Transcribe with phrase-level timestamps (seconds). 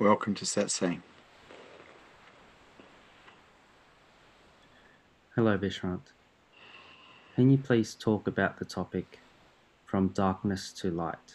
[0.00, 1.02] Welcome to Satsang.
[5.34, 6.12] Hello, Vishrant.
[7.34, 9.18] Can you please talk about the topic
[9.86, 11.34] from darkness to light?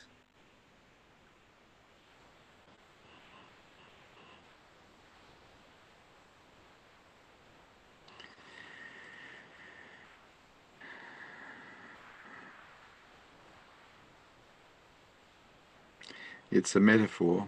[16.49, 17.47] It's a metaphor.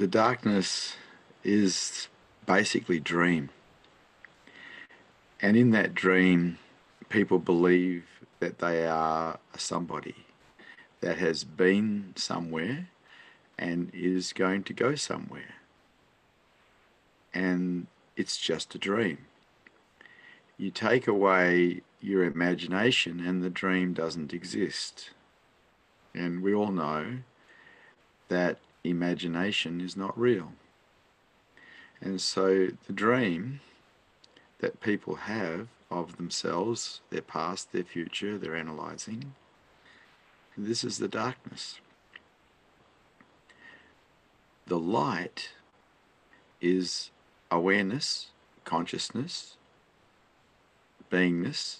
[0.00, 0.96] The darkness
[1.44, 2.08] is
[2.46, 3.50] basically dream.
[5.42, 6.58] And in that dream,
[7.10, 8.06] people believe
[8.38, 10.24] that they are somebody
[11.02, 12.88] that has been somewhere
[13.58, 15.56] and is going to go somewhere.
[17.34, 19.18] And it's just a dream.
[20.56, 25.10] You take away your imagination, and the dream doesn't exist.
[26.14, 27.18] And we all know
[28.28, 30.52] that imagination is not real.
[32.00, 33.60] And so the dream
[34.60, 39.34] that people have of themselves, their past, their future, they're analyzing,
[40.56, 41.80] this is the darkness.
[44.66, 45.50] The light
[46.60, 47.10] is
[47.50, 48.28] awareness,
[48.64, 49.56] consciousness,
[51.10, 51.78] beingness,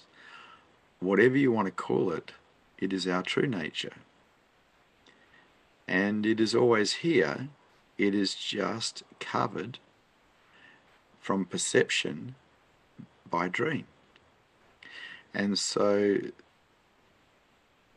[0.98, 2.32] whatever you want to call it,
[2.78, 3.94] it is our true nature
[5.90, 7.48] and it is always here.
[7.98, 9.80] It is just covered
[11.20, 12.36] from perception
[13.28, 13.86] by dream.
[15.34, 16.18] And so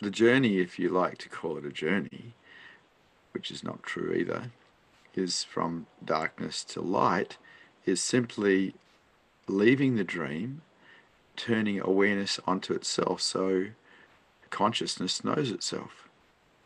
[0.02, 2.34] the journey, if you like to call it a journey,
[3.32, 4.52] which is not true either,
[5.14, 7.38] is from darkness to light,
[7.86, 8.74] is simply
[9.48, 10.64] leaving the dream,
[11.36, 13.68] turning awareness onto itself so
[14.50, 16.03] consciousness knows itself.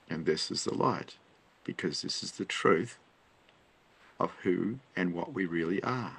[0.09, 1.15] And this is the light,
[1.63, 2.97] because this is the truth
[4.19, 6.17] of who and what we really are.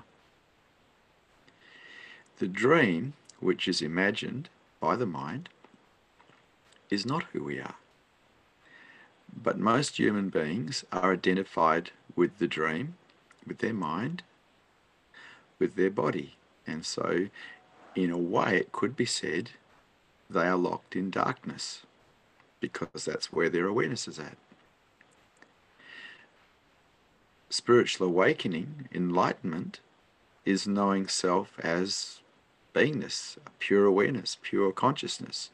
[2.39, 4.49] The dream, which is imagined
[4.81, 5.49] by the mind,
[6.91, 7.75] is not who we are.
[9.35, 12.97] But most human beings are identified with the dream,
[13.47, 14.23] with their mind,
[15.59, 16.37] with their body.
[16.67, 17.29] And so,
[17.95, 19.51] in a way, it could be said
[20.31, 21.83] they are locked in darkness
[22.61, 24.37] because that's where their awareness is at.
[27.51, 29.81] Spiritual awakening, enlightenment,
[30.45, 32.21] is knowing self as
[32.75, 35.51] beingness, pure awareness, pure consciousness.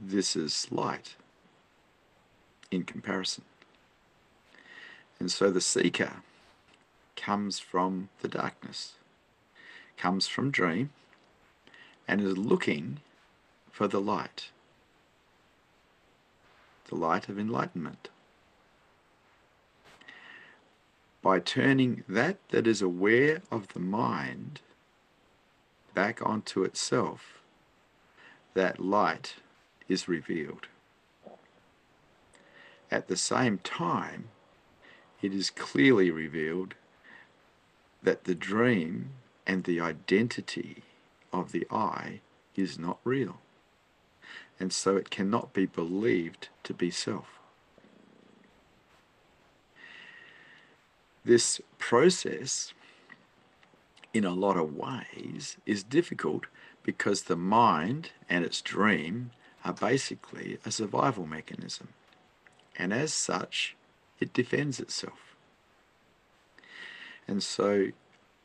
[0.00, 1.16] This is light
[2.70, 3.44] in comparison.
[5.20, 6.22] And so the seeker
[7.16, 8.94] comes from the darkness,
[9.96, 10.90] comes from dream,
[12.06, 13.00] and is looking
[13.70, 14.50] for the light
[16.88, 18.08] the light of enlightenment.
[21.22, 24.60] By turning that that is aware of the mind
[25.94, 27.40] back onto itself,
[28.54, 29.36] that light
[29.88, 30.68] is revealed.
[32.90, 34.28] At the same time,
[35.20, 36.74] it is clearly revealed
[38.02, 39.10] that the dream
[39.46, 40.84] and the identity
[41.32, 42.20] of the I
[42.54, 43.40] is not real
[44.60, 47.38] and so it cannot be believed to be self.
[51.24, 52.72] This process,
[54.14, 56.46] in a lot of ways, is difficult
[56.82, 59.30] because the mind and its dream
[59.64, 61.88] are basically a survival mechanism,
[62.76, 63.76] and as such,
[64.20, 65.36] it defends itself.
[67.26, 67.88] And so,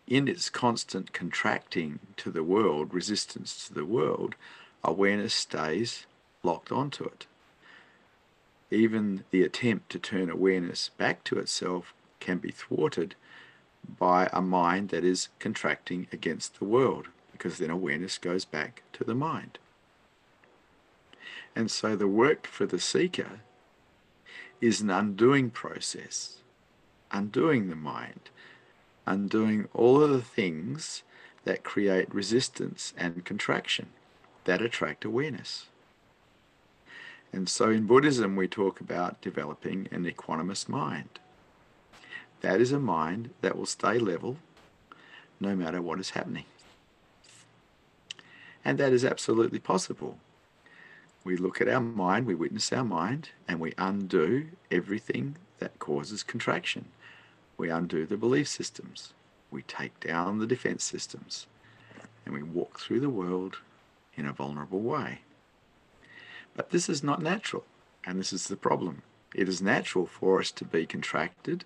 [0.07, 4.35] in its constant contracting to the world, resistance to the world,
[4.83, 6.05] awareness stays
[6.43, 7.25] locked onto it.
[8.69, 13.15] Even the attempt to turn awareness back to itself can be thwarted
[13.99, 19.03] by a mind that is contracting against the world, because then awareness goes back to
[19.03, 19.57] the mind.
[21.55, 23.41] And so the work for the seeker
[24.59, 26.37] is an undoing process,
[27.11, 28.29] undoing the mind,
[29.05, 31.03] undoing all of the things
[31.43, 33.89] that create resistance and contraction
[34.45, 35.67] that attract awareness.
[37.31, 41.19] And so in Buddhism, we talk about developing an equanimous mind.
[42.41, 44.37] That is a mind that will stay level
[45.39, 46.45] no matter what is happening.
[48.63, 50.17] And that is absolutely possible.
[51.23, 56.21] We look at our mind, we witness our mind, and we undo everything that causes
[56.21, 56.85] contraction.
[57.57, 59.13] We undo the belief systems.
[59.49, 61.47] We take down the defense systems.
[62.25, 63.57] And we walk through the world
[64.15, 65.21] in a vulnerable way.
[66.55, 67.65] But this is not natural,
[68.05, 69.01] and this is the problem.
[69.33, 71.65] It is natural for us to be contracted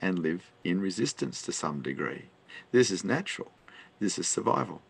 [0.00, 2.26] and live in resistance to some degree.
[2.70, 3.50] This is natural.
[3.98, 4.82] This is survival.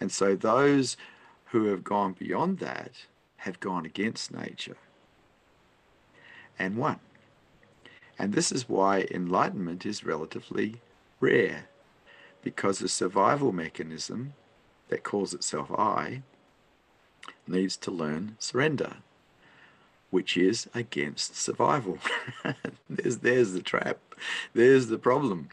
[0.00, 0.96] And so those
[1.46, 3.06] who have gone beyond that
[3.38, 4.76] have gone against nature
[6.58, 6.98] and won.
[8.18, 10.80] And this is why enlightenment is relatively
[11.20, 11.66] rare,
[12.42, 14.34] because the survival mechanism
[14.88, 16.22] that calls itself I
[17.46, 18.96] needs to learn surrender,
[20.10, 21.98] which is against survival.
[22.90, 23.98] there's, there's the trap.
[24.54, 25.48] There's the problem.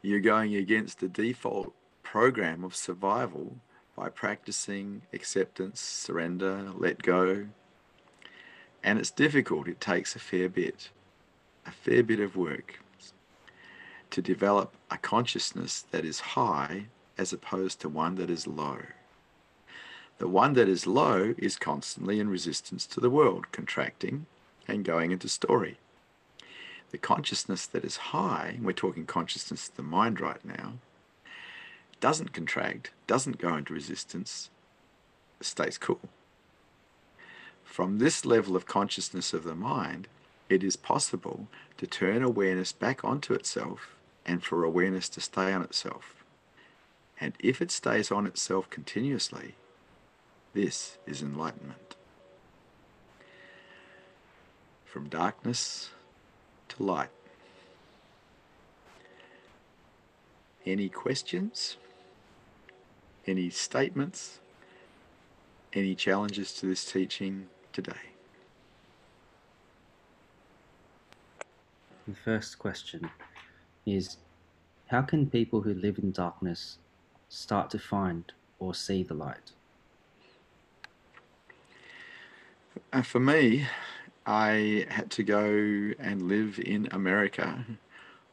[0.00, 1.72] You're going against the default
[2.02, 3.56] program of survival
[3.96, 7.46] by practicing acceptance, surrender, let go.
[8.82, 9.68] And it's difficult.
[9.68, 10.90] It takes a fair bit,
[11.66, 12.80] a fair bit of work
[14.10, 16.86] to develop a consciousness that is high
[17.18, 18.78] as opposed to one that is low.
[20.18, 24.26] The one that is low is constantly in resistance to the world, contracting
[24.68, 25.78] and going into story.
[26.90, 30.74] The consciousness that is high, we're talking consciousness of the mind right now,
[32.00, 34.50] doesn't contract, doesn't go into resistance,
[35.40, 36.00] stays cool.
[37.64, 40.06] From this level of consciousness of the mind,
[40.48, 41.48] it is possible
[41.78, 46.21] to turn awareness back onto itself and for awareness to stay on itself.
[47.22, 49.54] And if it stays on itself continuously,
[50.54, 51.94] this is enlightenment.
[54.84, 55.90] From darkness
[56.70, 57.10] to light.
[60.66, 61.76] Any questions?
[63.24, 64.40] Any statements?
[65.72, 68.02] Any challenges to this teaching today?
[72.08, 73.08] The first question
[73.86, 74.16] is
[74.88, 76.78] How can people who live in darkness
[77.34, 79.52] start to find or see the light?
[82.92, 83.66] Uh, for me,
[84.26, 87.64] I had to go and live in America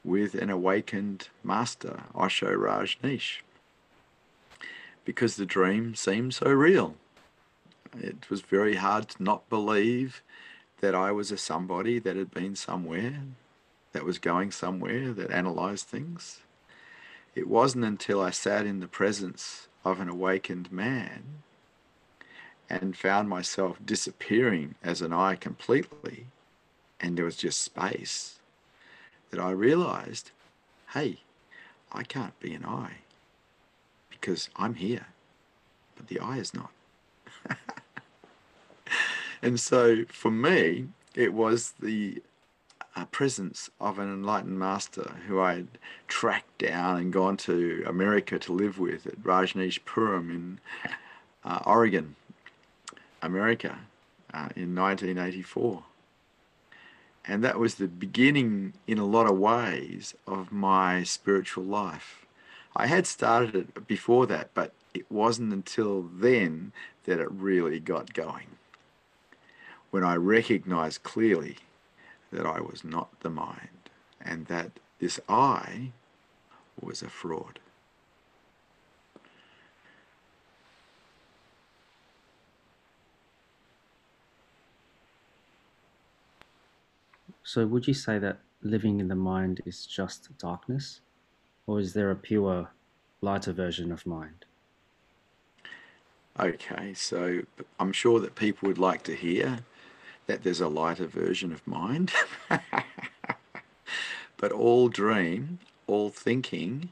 [0.04, 3.42] with an awakened master, Osho Rajneesh
[5.10, 6.96] because the dream seemed so real.
[7.98, 10.22] It was very hard to not believe
[10.82, 13.24] that I was a somebody that had been somewhere,
[13.92, 16.42] that was going somewhere, that analyzed things.
[17.36, 21.44] It wasn't until I sat in the presence of an awakened man
[22.70, 26.28] and found myself disappearing as an I completely,
[27.00, 28.40] and there was just space,
[29.32, 30.32] that I realized
[30.94, 31.20] hey,
[31.92, 32.94] I can't be an I
[34.10, 35.08] because I'm here,
[35.96, 36.72] but the I is not.
[39.42, 42.22] and so for me, it was the
[43.00, 45.68] uh, presence of an enlightened master who I had
[46.08, 50.60] tracked down and gone to America to live with at Rajneeshpuram in
[51.46, 52.16] uh, Oregon,
[53.22, 53.80] America,
[54.34, 55.84] uh, in 1984.
[57.26, 62.26] And that was the beginning, in a lot of ways, of my spiritual life.
[62.76, 66.74] I had started it before that, but it wasn't until then
[67.06, 68.48] that it really got going.
[69.92, 71.58] When I recognized clearly
[72.32, 73.90] that I was not the mind
[74.22, 75.92] and that this I
[76.80, 77.60] was a fraud.
[87.44, 91.02] So, would you say that living in the mind is just darkness?
[91.66, 92.70] Or is there a pure,
[93.22, 94.46] lighter version of mind?
[96.40, 97.42] Okay, so
[97.80, 99.60] I'm sure that people would like to hear
[100.30, 102.12] that there's a lighter version of mind.
[104.38, 105.58] but all dream,
[105.88, 106.90] all thinking,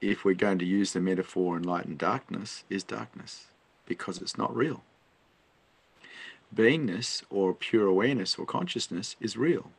[0.00, 3.46] if we're going to use the metaphor in light and darkness, is darkness
[3.86, 4.82] because it's not real.
[6.52, 9.70] Beingness or pure awareness or consciousness is real.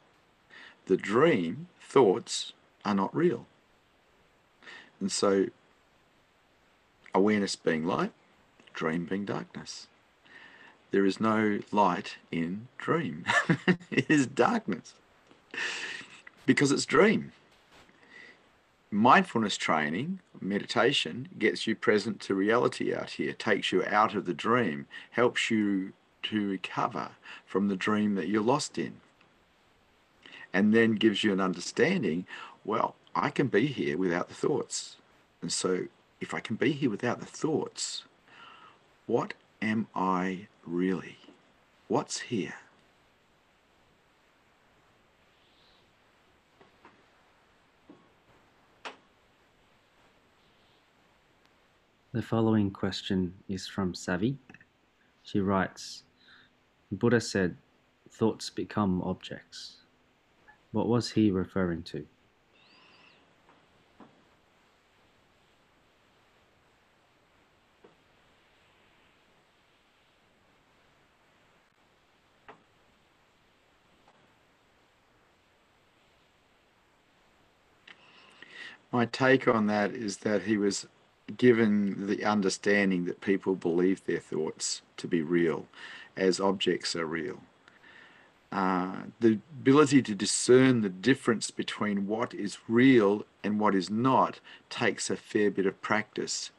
[0.86, 2.54] The dream, thoughts,
[2.86, 3.46] are not real.
[5.02, 5.48] And so,
[7.14, 8.14] awareness being light,
[8.74, 9.88] dream being darkness.
[10.92, 13.26] There is no light in dream,
[13.92, 14.94] it is darkness
[16.46, 17.32] because it's dream.
[18.92, 24.34] Mindfulness training, meditation, gets you present to reality out here, takes you out of the
[24.34, 25.92] dream, helps you
[26.24, 27.10] to recover
[27.46, 28.94] from the dream that you're lost in,
[30.54, 32.26] and then gives you an understanding
[32.64, 34.98] well, I can be here without the thoughts.
[35.42, 35.86] And so,
[36.20, 38.04] if I can be here without the thoughts,
[39.06, 41.18] what am I really?
[41.88, 42.56] What's here?
[52.14, 54.38] The following question is from Savi.
[55.24, 56.04] She writes
[56.92, 57.58] Buddha said,
[58.10, 59.78] thoughts become objects.
[60.72, 62.06] What was he referring to?
[78.96, 80.88] My take on that is that he was
[81.36, 85.66] given the understanding that people believe their thoughts to be real,
[86.16, 87.42] as objects are real.
[88.54, 94.40] Uh, the ability to discern the difference between what is real and what is not
[94.70, 96.52] takes a fair bit of practice.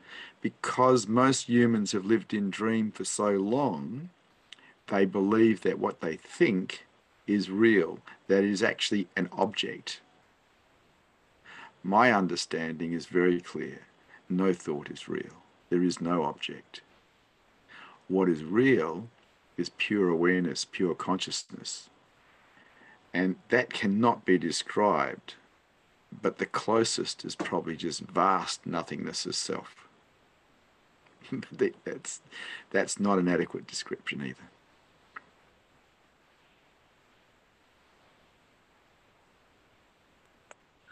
[0.43, 4.11] Because most humans have lived in dream for so long,
[4.89, 6.85] they believe that what they think
[7.27, 10.03] is real, that is actually an object.
[11.87, 13.83] My understanding is very clear.
[14.29, 15.45] No thought is real.
[15.71, 16.81] There is no object.
[18.09, 19.07] What is real
[19.57, 21.89] is pure awareness, pure consciousness.
[23.15, 25.35] And that cannot be described,
[26.11, 29.87] but the closest is probably just vast nothingness as self.
[31.85, 32.21] that's,
[32.71, 34.51] that's not an adequate description either.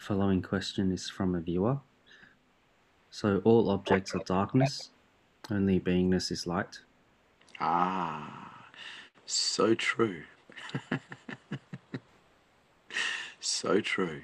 [0.04, 1.78] Following question is from a viewer.
[3.10, 4.90] So all objects are darkness,
[5.50, 6.80] only beingness is light.
[7.58, 8.66] Ah,
[9.24, 10.24] so true.
[13.40, 14.20] so true.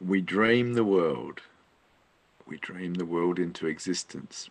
[0.00, 1.40] We dream the world.
[2.46, 4.50] We dream the world into existence.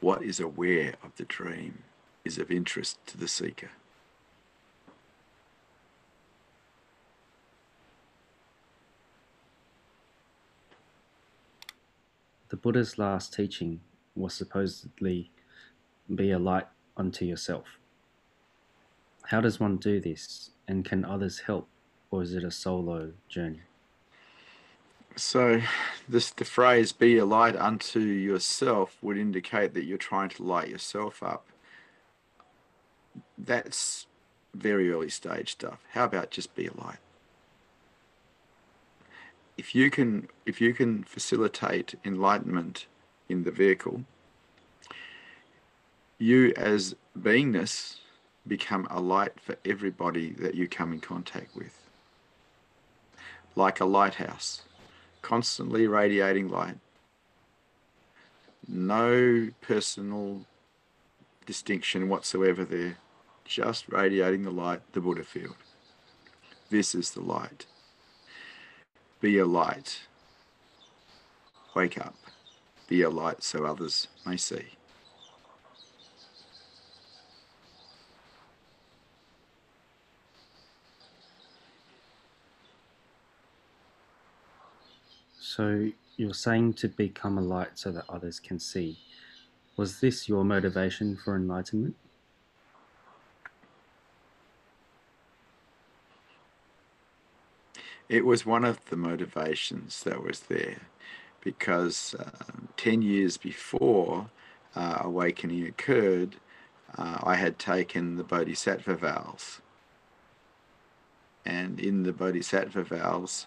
[0.00, 1.82] What is aware of the dream
[2.24, 3.72] is of interest to the seeker.
[12.52, 13.80] The Buddha's last teaching
[14.14, 15.30] was supposedly
[16.14, 16.66] be a light
[16.98, 17.64] unto yourself.
[19.22, 21.66] How does one do this, and can others help,
[22.10, 23.62] or is it a solo journey?
[25.16, 25.62] So,
[26.06, 30.68] this the phrase "be a light unto yourself" would indicate that you're trying to light
[30.68, 31.46] yourself up.
[33.38, 34.06] That's
[34.52, 35.78] very early stage stuff.
[35.92, 37.01] How about just be a light?
[39.56, 42.86] If you can if you can facilitate enlightenment
[43.28, 44.04] in the vehicle,
[46.18, 47.96] you as beingness
[48.46, 51.78] become a light for everybody that you come in contact with.
[53.54, 54.62] Like a lighthouse,
[55.20, 56.78] constantly radiating light.
[58.66, 60.46] No personal
[61.44, 62.96] distinction whatsoever there,
[63.44, 65.56] just radiating the light, the Buddha field.
[66.70, 67.66] This is the light.
[69.22, 70.00] Be a light.
[71.76, 72.16] Wake up.
[72.88, 74.64] Be a light so others may see.
[85.38, 88.98] So you're saying to become a light so that others can see.
[89.76, 91.94] Was this your motivation for enlightenment?
[98.12, 100.82] It was one of the motivations that was there
[101.40, 102.28] because uh,
[102.76, 104.28] 10 years before
[104.76, 106.36] uh, awakening occurred,
[106.98, 109.62] uh, I had taken the Bodhisattva vows.
[111.46, 113.46] And in the Bodhisattva vows,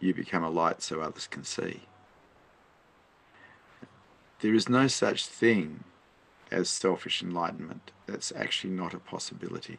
[0.00, 1.82] you become a light so others can see.
[4.40, 5.84] There is no such thing
[6.50, 7.90] as selfish enlightenment.
[8.06, 9.78] That's actually not a possibility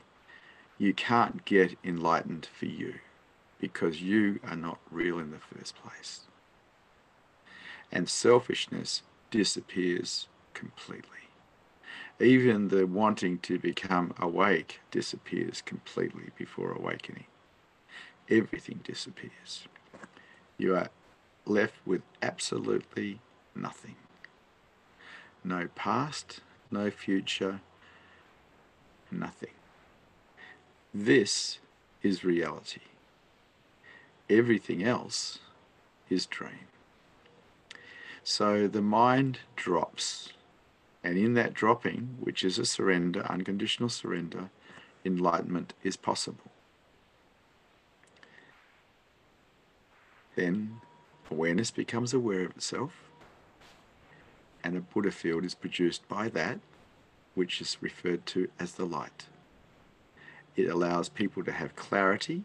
[0.81, 2.95] you can't get enlightened for you
[3.59, 6.21] because you are not real in the first place.
[7.91, 11.29] And selfishness disappears completely.
[12.19, 17.25] Even the wanting to become awake disappears completely before awakening.
[18.27, 19.67] Everything disappears.
[20.57, 20.89] You are
[21.45, 23.19] left with absolutely
[23.53, 23.97] nothing.
[25.43, 26.39] No past,
[26.71, 27.61] no future,
[29.11, 29.51] nothing.
[30.93, 31.59] This
[32.03, 32.81] is reality.
[34.29, 35.39] Everything else
[36.09, 36.67] is dream.
[38.23, 40.33] So the mind drops.
[41.03, 44.49] And in that dropping, which is a surrender, unconditional surrender,
[45.03, 46.51] enlightenment is possible.
[50.35, 50.81] Then
[51.29, 53.09] awareness becomes aware of itself,
[54.63, 56.59] and a Buddha field is produced by that,
[57.33, 59.25] which is referred to as the light.
[60.55, 62.43] It allows people to have clarity.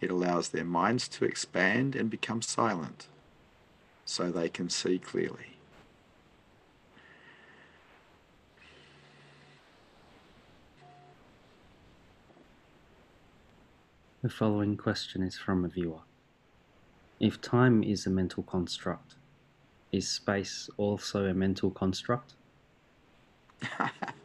[0.00, 3.06] It allows their minds to expand and become silent
[4.04, 5.56] so they can see clearly.
[14.22, 16.02] The following question is from a viewer.
[17.18, 19.16] If time is a mental construct,
[19.90, 22.34] is space also a mental construct?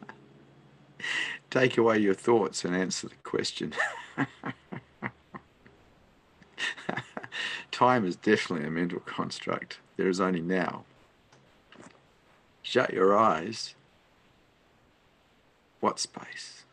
[1.50, 3.74] Take away your thoughts and answer the question.
[7.72, 9.80] time is definitely a mental construct.
[9.98, 10.84] There is only now.
[12.64, 13.76] Shut your eyes.
[15.80, 16.64] What space?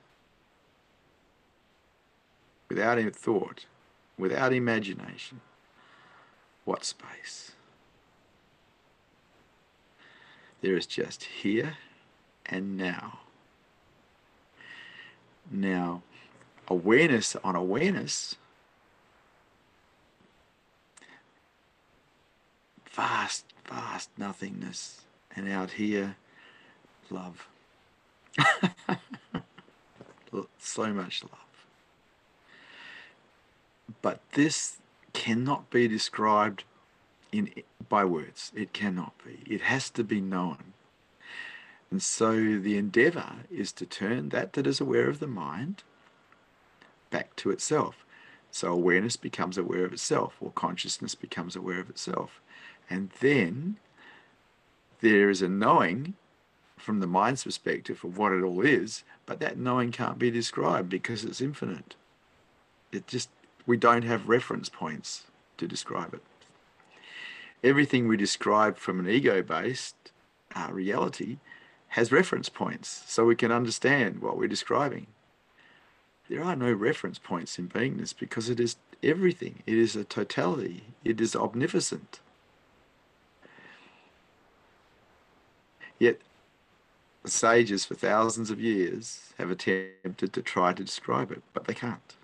[2.70, 3.66] Without any thought,
[4.18, 5.40] without imagination,
[6.64, 7.52] what space?
[10.62, 11.76] There is just here
[12.46, 13.20] and now.
[15.50, 16.02] Now,
[16.68, 18.36] awareness on awareness,
[22.90, 25.00] vast, vast nothingness.
[25.36, 26.16] And out here,
[27.10, 27.48] love.
[30.58, 31.66] so much love.
[34.00, 34.78] But this
[35.12, 36.64] cannot be described
[37.32, 37.50] in
[37.88, 38.52] by words.
[38.54, 39.42] It cannot be.
[39.52, 40.74] It has to be known.
[41.90, 45.82] And so the endeavor is to turn that that is aware of the mind
[47.10, 48.04] back to itself.
[48.50, 52.40] So awareness becomes aware of itself, or consciousness becomes aware of itself.
[52.88, 53.76] And then
[55.00, 56.14] there is a knowing
[56.76, 60.88] from the mind's perspective of what it all is, but that knowing can't be described
[60.88, 61.94] because it's infinite.
[62.92, 63.30] It just,
[63.66, 65.24] we don't have reference points
[65.56, 66.22] to describe it.
[67.62, 70.12] Everything we describe from an ego based
[70.54, 71.38] uh, reality
[71.94, 75.06] has reference points so we can understand what we're describing.
[76.28, 80.82] There are no reference points in beingness because it is everything, it is a totality,
[81.04, 82.18] it is omnificent.
[86.00, 86.18] Yet
[87.24, 92.16] sages for thousands of years have attempted to try to describe it, but they can't.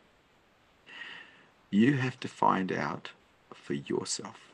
[1.71, 3.11] You have to find out
[3.55, 4.51] for yourself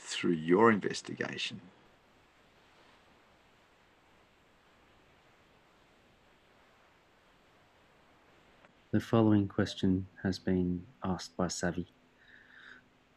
[0.00, 1.60] through your investigation.
[8.90, 11.88] The following question has been asked by Savvy.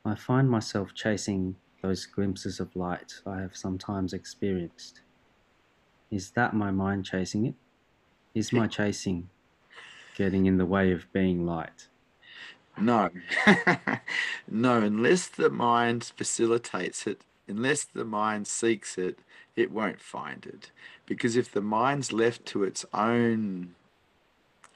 [0.03, 5.01] I find myself chasing those glimpses of light I have sometimes experienced
[6.11, 7.55] is that my mind chasing it?
[8.35, 9.29] Is my chasing
[10.15, 11.87] getting in the way of being light?
[12.77, 13.09] No.
[14.47, 19.19] no, unless the mind facilitates it, unless the mind seeks it,
[19.55, 20.71] it won't find it.
[21.05, 23.75] Because if the mind's left to its own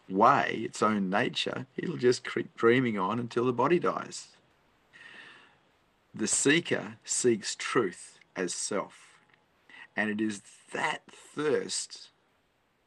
[0.09, 4.27] way, its own nature, it'll just keep dreaming on until the body dies.
[6.13, 9.19] The seeker seeks truth as self.
[9.95, 10.41] And it is
[10.73, 12.09] that thirst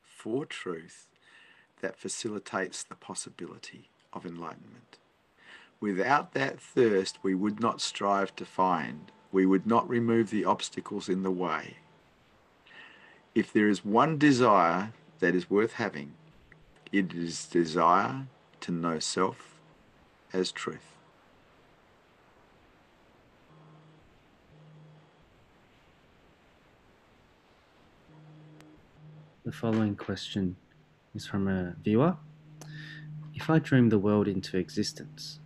[0.03, 1.07] for truth
[1.81, 4.99] that facilitates the possibility of enlightenment.
[5.81, 11.09] Without that thirst, we would not strive to find, we would not remove the obstacles
[11.09, 11.77] in the way.
[13.35, 16.15] If there is one desire that is worth having,
[16.93, 18.27] it is desire
[18.61, 19.55] to know self
[20.33, 20.95] as truth.
[29.45, 30.57] The following question
[31.15, 32.17] is from a viewer.
[33.35, 35.41] If I dream the world into existence,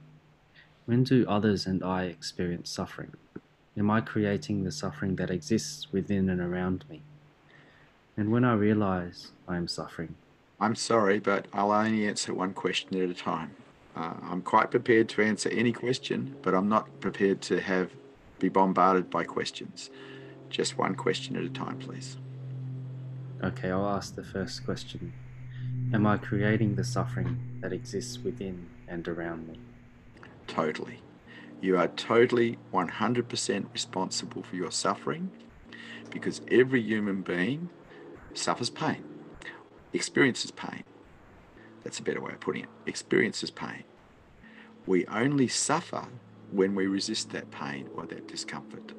[0.87, 3.13] when do others and I experience suffering?
[3.77, 7.03] Am I creating the suffering that exists within and around me?
[8.17, 10.17] And when I realize I am suffering,
[10.63, 13.57] I'm sorry, but I'll only answer one question at a time.
[13.97, 17.91] Uh, I'm quite prepared to answer any question, but I'm not prepared to have
[18.39, 19.91] be bombarded by questions.
[20.51, 22.17] Just one question at a time, please.
[23.43, 25.13] Okay, I'll ask the first question.
[25.93, 29.59] Am I creating the suffering that exists within and around me?
[30.47, 31.01] Totally.
[31.61, 35.33] You are totally 100% responsible for your suffering
[36.09, 37.69] because every human being
[38.33, 39.03] suffers pain,
[39.93, 40.85] experiences pain.
[41.85, 42.71] That's a better way of putting it.
[42.87, 43.85] Experiences pain.
[44.87, 46.07] We only suffer
[46.51, 48.93] when we resist that pain or that discomfort.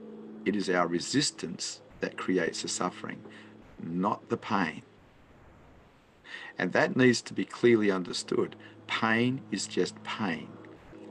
[0.46, 3.24] It is our resistance that creates the suffering
[3.84, 4.84] not the pain.
[6.58, 8.56] And that needs to be clearly understood.
[8.88, 10.50] Pain is just pain.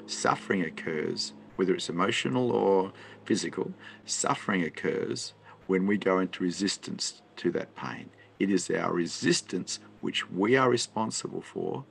[0.07, 2.93] Suffering occurs, whether it's emotional or
[3.25, 3.73] physical,
[4.05, 5.35] suffering occurs
[5.67, 8.11] when we go into resistance to that pain.
[8.43, 11.85] It is our resistance, which we are responsible for,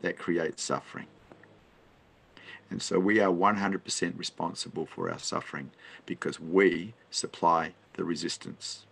[0.00, 1.06] that creates suffering.
[2.68, 5.70] And so we are 100% responsible for our suffering
[6.04, 8.84] because we supply the resistance.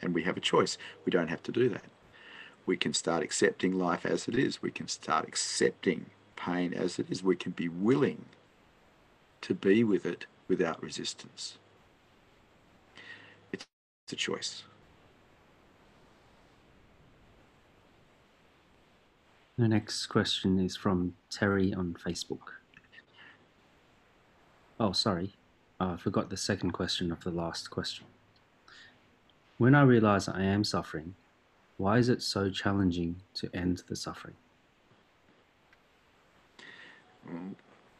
[0.00, 0.78] And we have a choice.
[1.04, 1.84] We don't have to do that.
[2.64, 4.62] We can start accepting life as it is.
[4.62, 7.22] We can start accepting pain as it is.
[7.22, 8.24] We can be willing
[9.42, 11.58] to be with it without resistance.
[13.52, 13.66] It's
[14.10, 14.62] a choice.
[19.60, 22.54] The next question is from Terry on Facebook.
[24.80, 25.34] Oh, sorry.
[25.78, 28.06] I forgot the second question of the last question.
[29.58, 31.14] When I realize I am suffering,
[31.76, 34.36] why is it so challenging to end the suffering?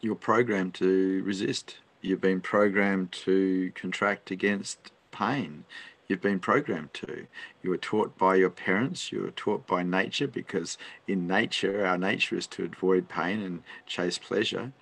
[0.01, 1.77] You're programmed to resist.
[2.01, 5.65] You've been programmed to contract against pain.
[6.11, 7.29] You've been programmed to.
[7.63, 11.97] You were taught by your parents, you were taught by nature, because in nature, our
[11.97, 14.73] nature is to avoid pain and chase pleasure.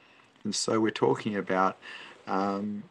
[0.42, 1.76] And so we're talking about
[2.26, 2.84] um,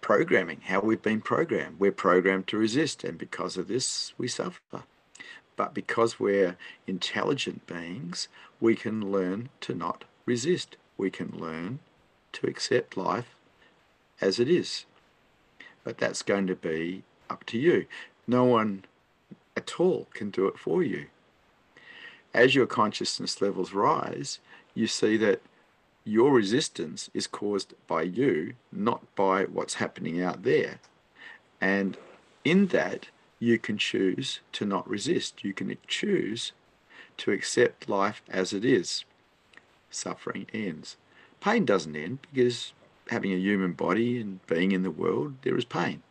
[0.00, 1.78] programming, how we've been programmed.
[1.78, 4.82] We're programmed to resist, and because of this, we suffer.
[5.54, 6.56] But because we're
[6.88, 8.26] intelligent beings,
[8.60, 10.76] we can learn to not resist.
[10.98, 11.78] We can learn
[12.32, 13.36] to accept life
[14.20, 14.84] as it is.
[15.84, 17.86] But that's going to be up to you.
[18.26, 18.84] No one
[19.56, 21.06] at all can do it for you.
[22.32, 24.40] As your consciousness levels rise,
[24.74, 25.40] you see that
[26.04, 30.80] your resistance is caused by you, not by what's happening out there.
[31.60, 31.96] And
[32.44, 33.08] in that,
[33.38, 35.44] you can choose to not resist.
[35.44, 36.52] You can choose
[37.18, 39.04] to accept life as it is.
[39.90, 40.96] Suffering ends.
[41.40, 42.72] Pain doesn't end because
[43.08, 46.02] having a human body and being in the world, there is pain.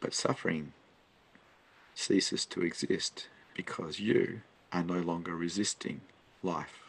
[0.00, 0.72] But suffering
[1.94, 6.02] ceases to exist because you are no longer resisting
[6.42, 6.82] life.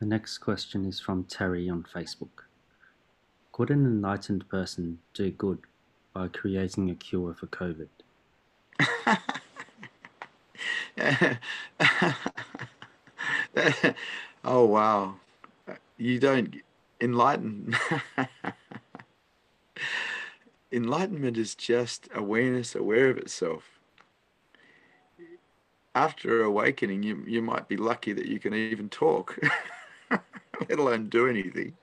[0.00, 2.46] The next question is from Terry on Facebook.
[3.52, 5.60] Could an enlightened person do good
[6.12, 7.86] by creating a cure for COVID?
[14.44, 15.14] oh, wow
[15.96, 16.56] you don't
[17.00, 17.74] enlighten.
[20.72, 23.78] Enlightenment is just awareness, aware of itself.
[25.94, 29.38] After awakening, you, you might be lucky that you can even talk,
[30.10, 31.74] let alone do anything.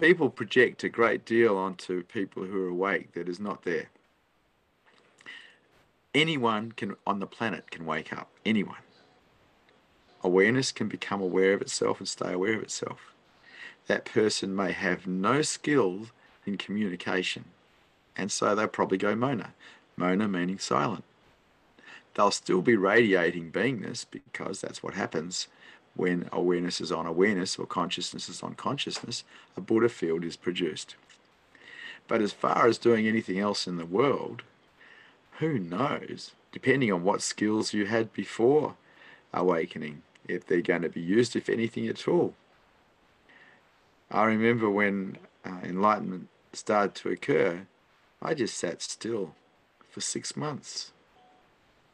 [0.00, 3.86] People project a great deal onto people who are awake that is not there.
[6.14, 8.28] Anyone can on the planet can wake up.
[8.44, 8.76] Anyone
[10.22, 13.12] awareness can become aware of itself and stay aware of itself.
[13.86, 16.06] That person may have no skill
[16.46, 17.46] in communication,
[18.16, 19.54] and so they'll probably go mauna.
[19.96, 21.04] Mauna meaning silent.
[22.14, 25.48] They'll still be radiating beingness because that's what happens
[25.94, 29.24] when awareness is on awareness or consciousness is on consciousness,
[29.56, 30.96] a Buddha field is produced.
[32.08, 34.42] But as far as doing anything else in the world,
[35.38, 36.32] who knows?
[36.50, 38.76] Depending on what skills you had before
[39.32, 42.34] awakening if they're going to be used, if anything at all.
[44.10, 47.66] I remember when uh, enlightenment started to occur,
[48.20, 49.34] I just sat still
[49.88, 50.92] for six months,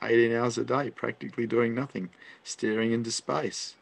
[0.02, 2.10] 18 hours a day, practically doing nothing,
[2.42, 3.74] staring into space,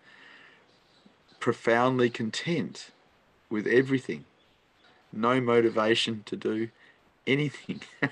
[1.41, 2.91] profoundly content
[3.51, 4.25] with everything,
[5.13, 6.69] no motivation to do
[7.27, 7.81] anything.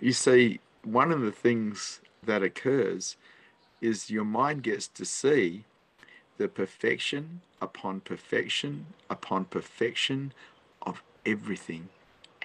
[0.00, 3.16] you see, one of the things that occurs
[3.80, 5.64] is your mind gets to see
[6.36, 10.32] the perfection upon perfection upon perfection
[10.82, 11.88] of everything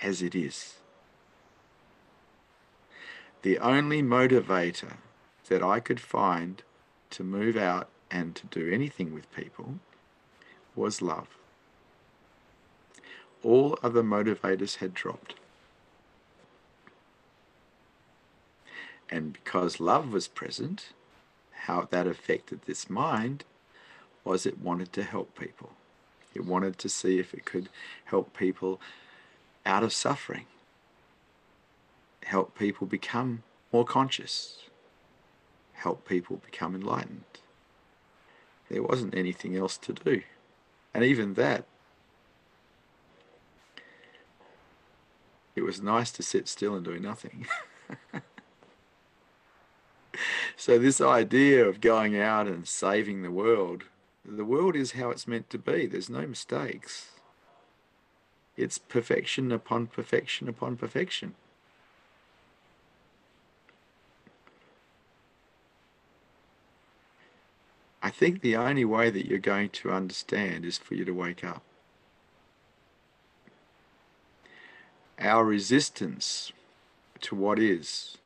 [0.01, 0.75] as it is.
[3.43, 4.97] The only motivator
[5.49, 6.63] that I could find
[7.11, 9.79] to move out and to do anything with people
[10.75, 11.27] was love.
[13.43, 15.35] All other motivators had dropped.
[19.09, 20.93] And because love was present,
[21.63, 23.45] how that affected this mind
[24.23, 25.71] was it wanted to help people.
[26.33, 27.69] It wanted to see if it could
[28.05, 28.81] help people
[29.65, 30.45] out of suffering,
[32.23, 34.63] help people become more conscious,
[35.73, 37.23] help people become enlightened.
[38.69, 40.21] There wasn't anything else to do.
[40.93, 41.65] And even that,
[45.55, 47.45] it was nice to sit still and do nothing.
[50.55, 53.83] so this idea of going out and saving the world,
[54.25, 55.85] the world is how it's meant to be.
[55.85, 57.11] There's no mistakes.
[58.55, 61.35] It's perfection upon perfection upon perfection.
[68.01, 71.43] I think the only way that you're going to understand is for you to wake
[71.43, 71.63] up.
[75.19, 76.51] our resistance
[77.21, 78.17] to what is,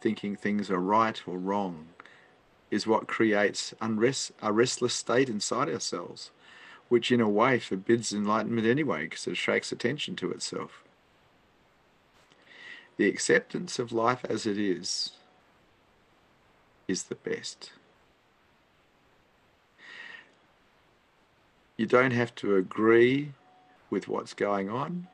[0.00, 1.88] thinking things are right or wrong,
[2.70, 6.30] is what creates unrest, a restless state inside ourselves,
[6.88, 10.84] which in a way forbids enlightenment anyway because it attracts attention to itself.
[12.96, 15.12] The acceptance of life as it is
[16.88, 17.72] is the best.
[21.76, 23.32] You don't have to agree
[23.88, 25.06] with what's going on,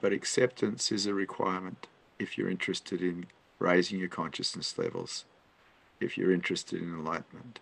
[0.00, 1.86] but acceptance is a requirement
[2.18, 3.26] if you're interested in
[3.60, 5.24] raising your consciousness levels,
[6.00, 7.60] if you're interested in enlightenment.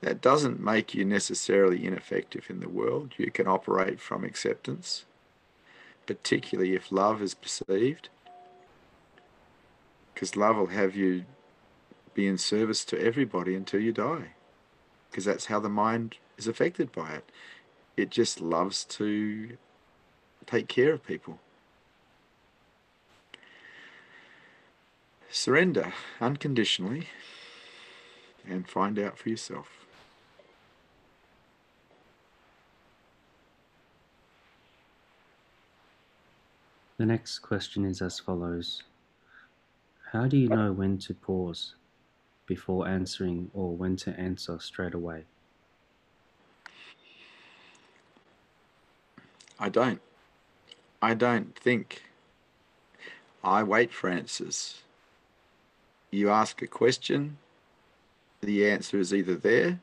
[0.00, 3.12] That doesn't make you necessarily ineffective in the world.
[3.18, 5.04] You can operate from acceptance,
[6.06, 8.08] particularly if love is perceived,
[10.12, 11.24] because love will have you
[12.14, 14.32] be in service to everybody until you die,
[15.10, 17.30] because that's how the mind is affected by it.
[17.96, 19.56] It just loves to
[20.46, 21.38] take care of people.
[25.34, 27.08] Surrender unconditionally
[28.46, 29.66] and find out for yourself.
[36.98, 38.82] The next question is as follows
[40.12, 41.76] How do you know when to pause
[42.44, 45.24] before answering or when to answer straight away?
[49.58, 50.02] I don't.
[51.00, 52.02] I don't think.
[53.42, 54.82] I wait for answers.
[56.12, 57.38] You ask a question,
[58.42, 59.80] the answer is either there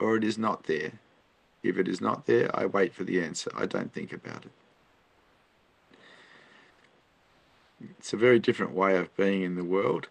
[0.00, 0.92] or it is not there.
[1.62, 3.50] If it is not there, I wait for the answer.
[3.54, 4.52] I don't think about it.
[7.98, 10.08] It's a very different way of being in the world.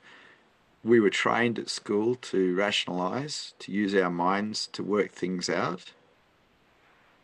[0.84, 5.94] We were trained at school to rationalize, to use our minds to work things out.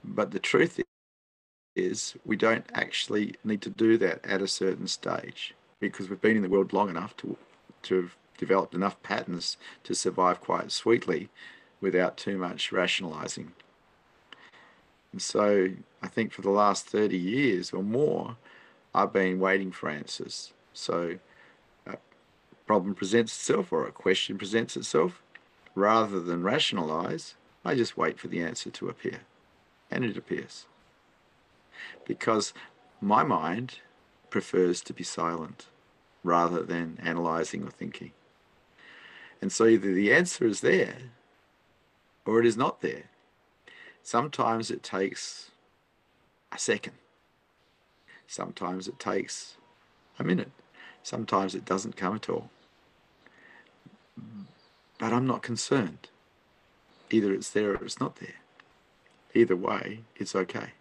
[0.03, 0.79] But the truth
[1.75, 6.37] is we don't actually need to do that at a certain stage because we've been
[6.37, 7.37] in the world long enough to,
[7.83, 11.29] to have developed enough patterns to survive quite sweetly
[11.79, 13.53] without too much rationalizing.
[15.11, 15.69] And so
[16.01, 18.35] I think for the last 30 years or more,
[18.95, 20.53] I've been waiting for answers.
[20.73, 21.19] So
[21.85, 21.97] a
[22.65, 25.21] problem presents itself or a question presents itself.
[25.75, 29.19] Rather than rationalize, I just wait for the answer to appear.
[29.91, 30.65] And it appears
[32.05, 32.53] because
[32.99, 33.79] my mind
[34.29, 35.67] prefers to be silent
[36.23, 38.11] rather than analyzing or thinking.
[39.41, 40.95] And so either the answer is there
[42.25, 43.05] or it is not there.
[44.03, 45.51] Sometimes it takes
[46.51, 46.93] a second.
[48.27, 49.55] Sometimes it takes
[50.19, 50.51] a minute.
[51.03, 52.49] Sometimes it doesn't come at all.
[54.99, 56.09] But I'm not concerned.
[57.09, 58.35] Either it's there or it's not there.
[59.33, 60.71] Either way, it's okay.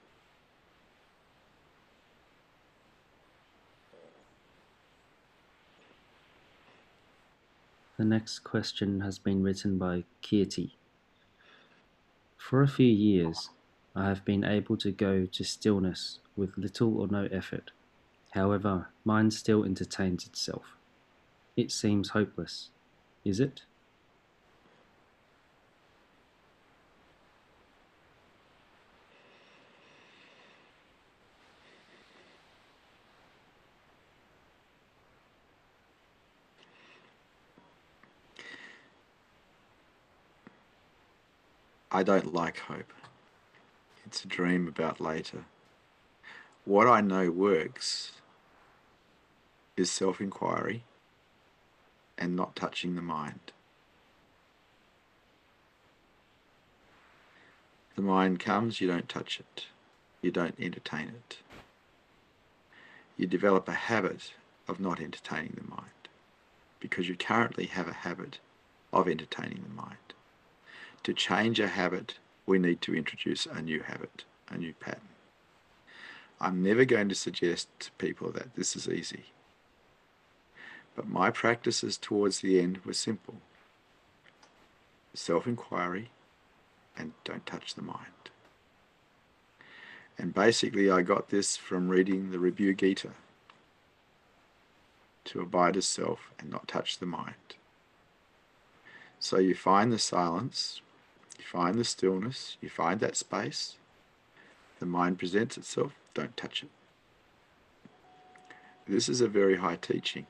[8.00, 10.70] The next question has been written by Kirti.
[12.38, 13.50] For a few years,
[13.94, 17.72] I have been able to go to stillness with little or no effort.
[18.30, 20.76] However, mind still entertains itself.
[21.58, 22.70] It seems hopeless.
[23.22, 23.64] Is it?
[41.92, 42.92] I don't like hope.
[44.06, 45.44] It's a dream about later.
[46.64, 48.12] What I know works
[49.76, 50.84] is self inquiry
[52.16, 53.52] and not touching the mind.
[57.96, 59.66] The mind comes, you don't touch it,
[60.22, 61.38] you don't entertain it.
[63.16, 64.32] You develop a habit
[64.68, 65.90] of not entertaining the mind
[66.78, 68.38] because you currently have a habit
[68.92, 69.96] of entertaining the mind.
[71.04, 75.08] To change a habit, we need to introduce a new habit, a new pattern.
[76.40, 79.24] I'm never going to suggest to people that this is easy.
[80.94, 83.36] But my practices towards the end were simple
[85.14, 86.10] self inquiry
[86.96, 88.30] and don't touch the mind.
[90.18, 93.10] And basically, I got this from reading the Ribhu Gita
[95.24, 97.56] to abide as self and not touch the mind.
[99.18, 100.80] So you find the silence
[101.50, 103.74] find the stillness, you find that space,
[104.78, 106.68] the mind presents itself, don't touch it.
[108.86, 110.26] This is a very high teaching.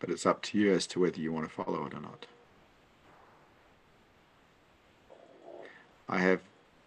[0.00, 2.24] But it's up to you as to whether you want to follow it or not.
[6.08, 6.40] I have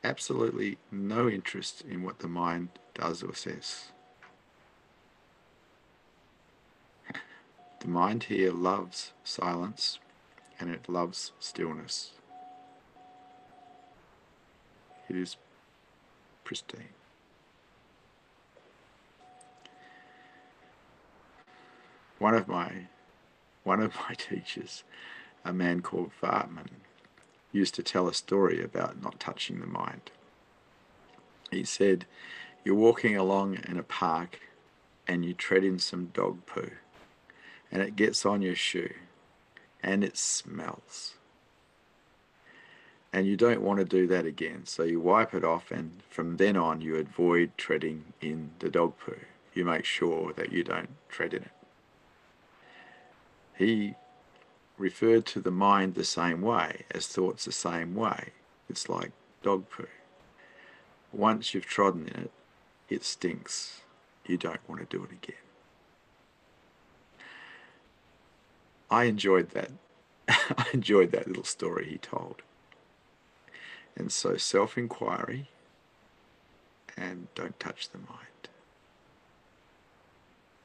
[0.04, 3.92] absolutely no interest in what the mind does or says.
[7.88, 10.00] The mind here loves silence
[10.60, 12.12] and it loves stillness.
[15.08, 15.38] It is
[16.44, 16.90] pristine.
[22.20, 22.88] One of my
[23.64, 24.84] one of my teachers,
[25.46, 26.68] a man called Vartman,
[27.54, 30.12] used to tell a story about not touching the mind.
[31.52, 32.06] He said,
[32.66, 34.42] You're walking along in a park
[35.08, 36.72] and you tread in some dog poo
[37.72, 38.94] and it gets on your shoe
[39.84, 41.14] and it smells.
[43.14, 44.66] And you don't want to do that again.
[44.66, 48.94] So you wipe it off, and from then on, you avoid treading in the dog
[49.00, 49.16] poo.
[49.54, 51.52] You make sure that you don't tread in it.
[53.56, 53.96] He
[54.78, 58.34] referred to the mind the same way, as thoughts the same way.
[58.70, 59.88] It's like dog poo.
[61.12, 62.32] Once you've trodden in it,
[62.90, 63.82] it stinks.
[64.26, 65.47] You don't want to do it again.
[68.90, 69.72] I enjoyed that.
[70.30, 72.42] I enjoyed that little story he told.
[73.96, 75.50] And so self inquiry
[76.96, 78.50] and don't touch the mind.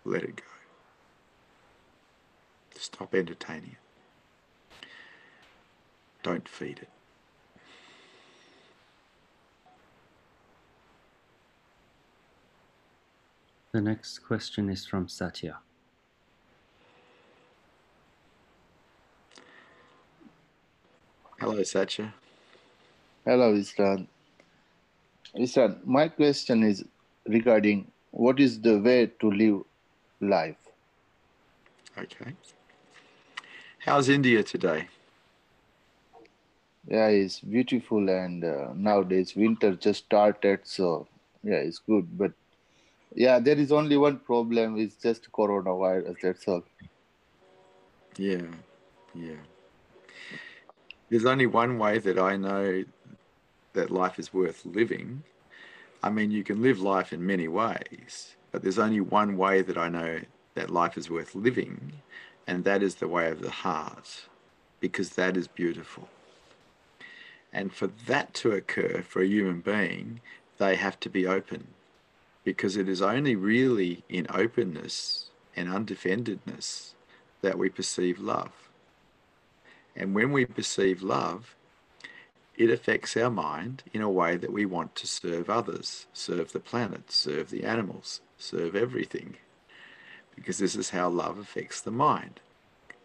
[0.05, 0.43] Let it go.
[2.77, 4.87] Stop entertaining it.
[6.23, 6.89] Don't feed it.
[13.73, 15.59] The next question is from Satya.
[21.43, 22.15] Hello, Satya.
[23.25, 24.07] Hello, Isran.
[25.37, 26.85] Isran, my question is
[27.27, 29.65] regarding what is the way to live
[30.21, 30.69] life?
[31.99, 32.37] Okay.
[33.81, 34.87] How's India today?
[36.87, 41.09] Yeah, it's beautiful, and uh, nowadays winter just started, so
[41.43, 42.17] yeah, it's good.
[42.17, 42.35] But
[43.17, 46.21] yeah, there is only one problem: it's just coronavirus.
[46.23, 46.63] That's all.
[48.17, 48.47] Yeah,
[49.13, 49.43] yeah.
[51.13, 52.85] There's only one way that I know
[53.75, 55.25] that life is worth living.
[56.03, 59.77] I mean, you can live life in many ways, but there's only one way that
[59.77, 60.21] I know
[60.55, 61.93] that life is worth living,
[62.47, 64.25] and that is the way of the heart,
[64.81, 66.09] because that is beautiful.
[67.53, 70.23] And for that to occur for a human being,
[70.57, 71.75] they have to be open,
[72.43, 76.95] because it is only really in openness and undefendedness
[77.43, 78.71] that we perceive love.
[79.95, 81.55] And when we perceive love,
[82.57, 86.61] it affects our mind in a way that we want to serve others, serve the
[86.61, 89.37] planet, serve the animals, serve everything.
[90.35, 92.41] Because this is how love affects the mind.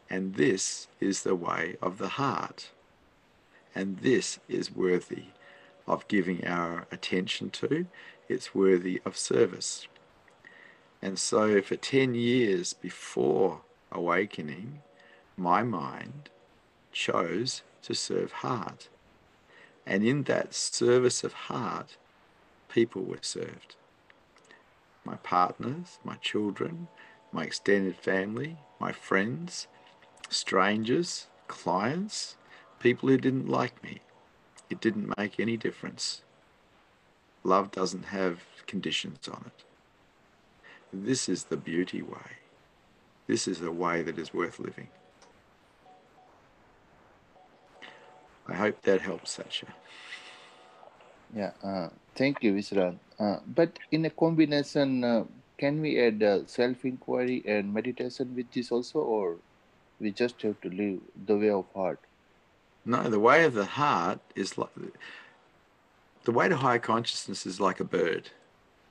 [0.10, 2.72] And this is the way of the heart.
[3.76, 5.26] And this is worthy
[5.86, 7.88] of giving our attention to.
[8.28, 9.88] It's worthy of service.
[11.02, 14.80] And so, for 10 years before awakening,
[15.38, 16.30] my mind
[16.98, 18.90] chose to serve heart.
[19.86, 21.96] And in that service of heart,
[22.70, 23.76] people were served.
[25.06, 26.88] My partners, my children,
[27.32, 29.68] my extended family, my friends,
[30.30, 32.36] strangers, clients,
[32.80, 34.02] people who didn't like me.
[34.70, 36.24] It didn't make any difference.
[37.44, 39.64] Love doesn't have conditions on it.
[40.92, 42.32] This is the beauty way.
[43.28, 44.90] This is a way that is worth living.
[48.48, 49.70] I hope that helps, Satya.
[51.36, 52.98] Yeah, uh, thank you, Visran.
[53.20, 55.26] Uh, but in a combination, uh,
[55.58, 59.36] can we add uh, self-inquiry and meditation with this also, or
[60.00, 62.00] we just have to live the way of heart?
[62.86, 64.70] No, the way of the heart is like
[66.24, 68.30] the way to higher consciousness is like a bird,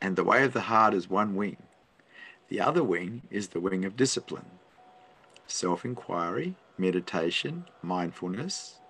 [0.00, 1.56] and the way of the heart is one wing.
[2.48, 4.50] The other wing is the wing of discipline,
[5.46, 8.80] self-inquiry, meditation, mindfulness,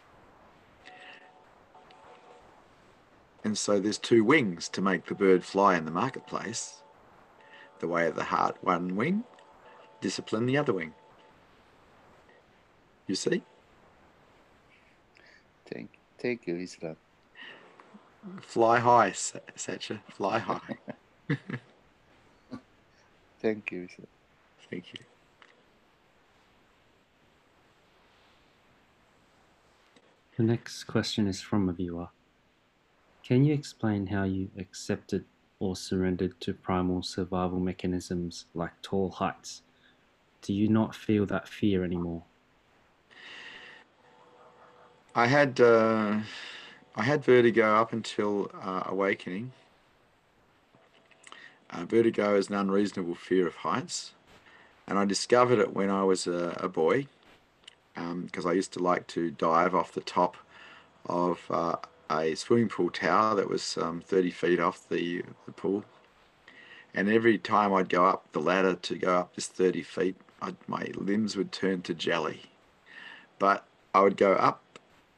[3.47, 6.83] And so there's two wings to make the bird fly in the marketplace.
[7.79, 9.23] The way of the heart, one wing,
[10.01, 10.95] discipline, the other wing.
[13.07, 13.45] You see?
[15.65, 16.97] Thank, thank you, Isira.
[18.41, 20.03] Fly high, Satya.
[20.11, 20.79] Fly high.
[23.41, 24.07] thank you, Isira.
[24.69, 25.05] Thank you.
[30.37, 32.09] The next question is from a viewer.
[33.27, 35.25] Can you explain how you accepted
[35.59, 39.63] or surrendered to primal survival mechanisms like tall heights?
[40.43, 42.23] Do you not feel that fear anymore?
[45.13, 46.21] I had uh,
[46.95, 49.51] I had vertigo up until uh, awakening.
[51.71, 54.13] Uh, vertigo is an unreasonable fear of heights,
[54.87, 57.09] and I discovered it when I was a, a boy
[57.95, 60.37] because um, I used to like to dive off the top
[61.07, 61.77] of uh,
[62.11, 65.85] a swimming pool tower that was um, 30 feet off the, the pool.
[66.95, 70.57] And every time I'd go up the ladder to go up this 30 feet, I'd,
[70.67, 72.43] my limbs would turn to jelly.
[73.39, 74.63] But I would go up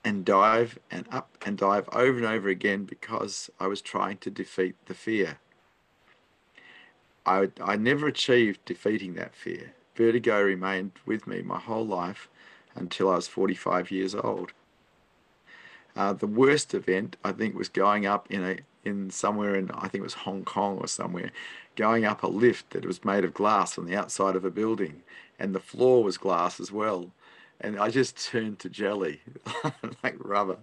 [0.04, 4.30] and dive and up and dive over and over again because I was trying to
[4.30, 5.38] defeat the fear.
[7.26, 9.74] I, I never achieved defeating that fear.
[9.94, 12.28] Vertigo remained with me my whole life
[12.74, 14.52] until I was 45 years old.
[15.98, 19.88] Uh, the worst event, I think, was going up in a in somewhere in I
[19.88, 21.32] think it was Hong Kong or somewhere,
[21.74, 25.02] going up a lift that was made of glass on the outside of a building,
[25.40, 27.10] and the floor was glass as well,
[27.60, 29.20] and I just turned to jelly,
[30.04, 30.58] like rubber.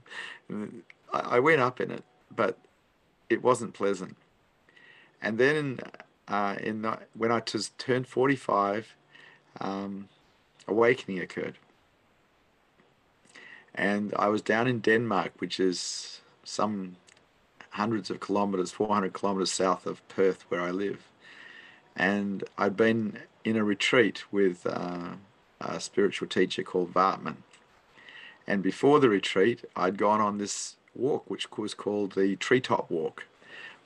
[0.48, 2.58] And I, I went up in it, but
[3.30, 4.16] it wasn't pleasant.
[5.22, 5.82] And then
[6.30, 8.96] uh, in the, when I just turned 45,
[9.60, 10.08] um,
[10.66, 11.58] awakening occurred
[13.76, 16.96] and I was down in Denmark, which is some
[17.72, 21.10] hundreds of kilometers, 400 kilometers south of Perth, where I live.
[21.96, 25.16] And I'd been in a retreat with uh,
[25.60, 27.38] a spiritual teacher called Vartman.
[28.48, 33.26] And before the retreat, I'd gone on this walk, which was called the Treetop Walk,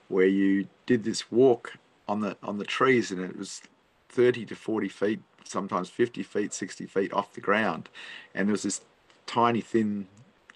[0.08, 1.74] where you did this walk
[2.08, 3.62] on the on the trees, and it was
[4.10, 7.90] 30 to 40 feet, sometimes 50 feet, 60 feet off the ground,
[8.34, 8.82] and there was this
[9.30, 10.08] tiny thin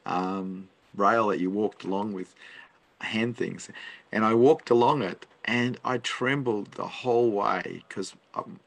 [0.05, 2.35] um, rail that you walked along with
[3.01, 3.69] hand things.
[4.11, 8.15] And I walked along it and I trembled the whole way because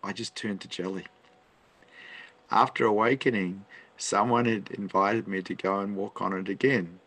[0.05, 1.07] I just turned to jelly.
[2.51, 3.65] After awakening,
[3.99, 7.01] someone had invited me to go and walk on it again,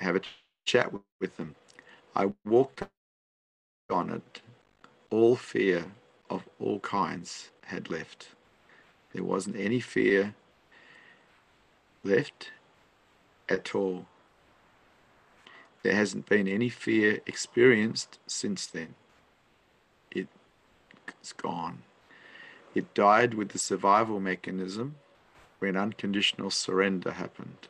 [0.00, 0.22] have a
[0.66, 1.56] chat with them.
[2.16, 2.84] I walked
[3.90, 4.42] on it.
[5.10, 5.86] All fear
[6.30, 8.28] of all kinds had left.
[9.14, 10.34] There wasn't any fear
[12.04, 12.50] left
[13.48, 14.06] at all.
[15.82, 18.94] There hasn't been any fear experienced since then.
[21.24, 21.82] It's gone.
[22.74, 24.96] It died with the survival mechanism
[25.58, 27.68] when unconditional surrender happened.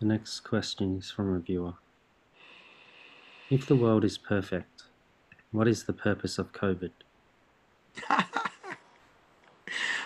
[0.00, 1.74] The next question is from a viewer.
[3.50, 4.84] If the world is perfect,
[5.52, 6.90] what is the purpose of COVID?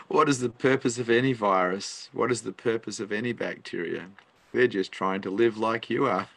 [0.09, 2.11] what is the purpose of any virus?
[2.13, 4.07] What is the purpose of any bacteria?
[4.53, 6.29] They're just trying to live like you are.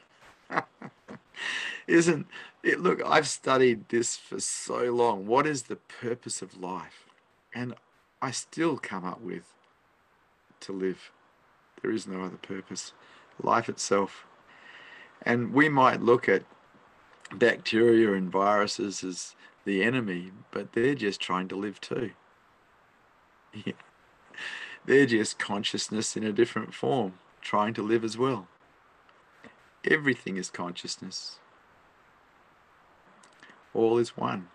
[1.87, 2.27] Isn't
[2.63, 2.79] it?
[2.79, 5.25] Look, I've studied this for so long.
[5.25, 7.05] What is the purpose of life?
[7.53, 7.73] And
[8.21, 9.43] I still come up with
[10.61, 11.11] to live.
[11.81, 12.93] There is no other purpose.
[13.41, 14.25] Life itself.
[15.23, 16.43] And we might look at
[17.33, 22.11] bacteria and viruses as the enemy, but they're just trying to live too.
[23.65, 23.73] Yeah.
[24.85, 28.47] They're just consciousness in a different form, trying to live as well.
[29.83, 31.39] Everything is consciousness.
[33.73, 34.47] All is one.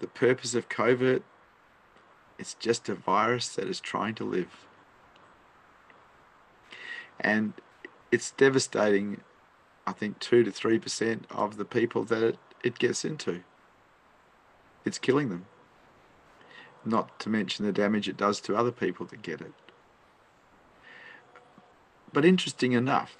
[0.00, 1.22] The purpose of COVID,
[2.38, 4.66] it's just a virus that is trying to live.
[7.18, 7.54] And
[8.12, 9.20] it's devastating
[9.88, 13.42] I think two to three percent of the people that it, it gets into.
[14.84, 15.46] It's killing them.
[16.84, 19.54] Not to mention the damage it does to other people that get it.
[22.12, 23.16] But interesting enough,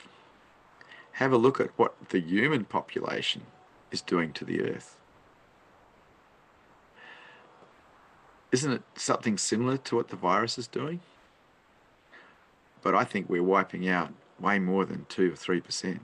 [1.13, 3.47] have a look at what the human population
[3.91, 4.99] is doing to the earth.
[8.53, 11.01] Isn't it something similar to what the virus is doing?
[12.83, 16.01] But I think we're wiping out way more than 2 or 3%.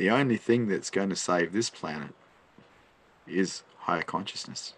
[0.00, 2.14] The only thing that's going to save this planet
[3.26, 4.72] is higher consciousness.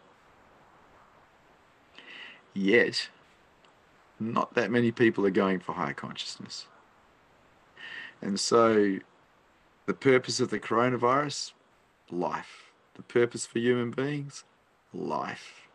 [2.53, 3.09] Yet,
[4.19, 6.67] not that many people are going for higher consciousness.
[8.21, 8.99] And so,
[9.87, 11.53] the purpose of the coronavirus,
[12.11, 12.73] life.
[12.95, 14.43] The purpose for human beings,
[14.93, 15.69] life.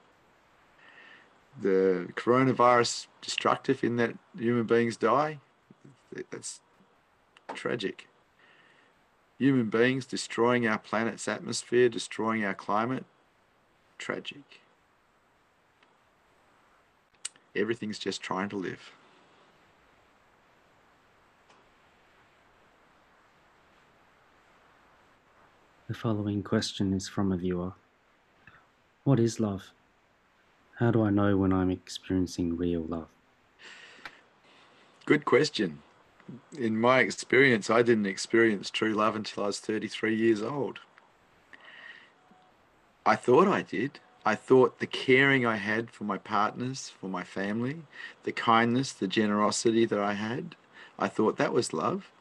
[1.57, 5.39] The coronavirus destructive in that human beings die,
[6.31, 6.59] that's
[7.53, 8.09] tragic
[9.38, 13.05] human beings destroying our planet's atmosphere, destroying our climate,
[13.97, 14.61] tragic.
[17.55, 18.91] Everything's just trying to live.
[25.88, 27.71] The following question is from a viewer
[29.03, 29.71] What is love?
[30.79, 33.07] How do I know when I'm experiencing real love?
[35.05, 35.79] Good question.
[36.57, 40.80] In my experience, I didn't experience true love until I was 33 years old.
[43.05, 43.99] I thought I did.
[44.25, 47.84] I thought the caring I had for my partners, for my family,
[48.23, 50.55] the kindness, the generosity that I had,
[50.99, 52.11] I thought that was love.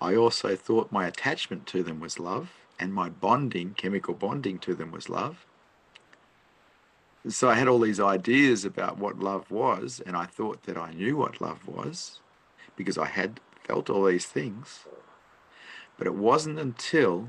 [0.00, 4.74] I also thought my attachment to them was love and my bonding, chemical bonding to
[4.74, 5.44] them was love.
[7.28, 10.92] So I had all these ideas about what love was, and I thought that I
[10.92, 12.20] knew what love was
[12.76, 14.84] because I had felt all these things.
[15.96, 17.28] But it wasn't until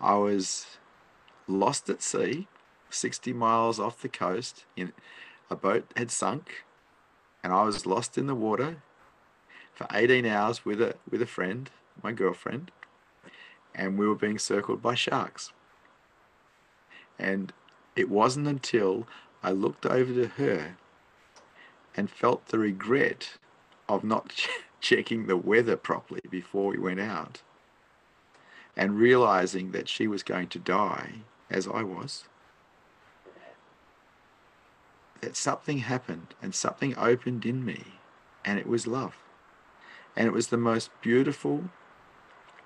[0.00, 0.78] I was
[1.46, 2.46] lost at sea,
[2.90, 4.92] 60 miles off the coast, in
[5.50, 6.64] a boat had sunk,
[7.42, 8.82] and I was lost in the water
[9.72, 11.70] for 18 hours with a with a friend,
[12.02, 12.70] my girlfriend,
[13.74, 15.52] and we were being circled by sharks.
[17.18, 17.52] And
[17.96, 19.06] it wasn't until
[19.42, 20.76] I looked over to her
[21.96, 23.38] and felt the regret
[23.94, 24.48] of not ch-
[24.80, 27.42] checking the weather properly before we went out
[28.76, 31.12] and realizing that she was going to die
[31.50, 32.24] as I was
[35.20, 37.84] that something happened and something opened in me
[38.44, 39.16] and it was love
[40.16, 41.64] and it was the most beautiful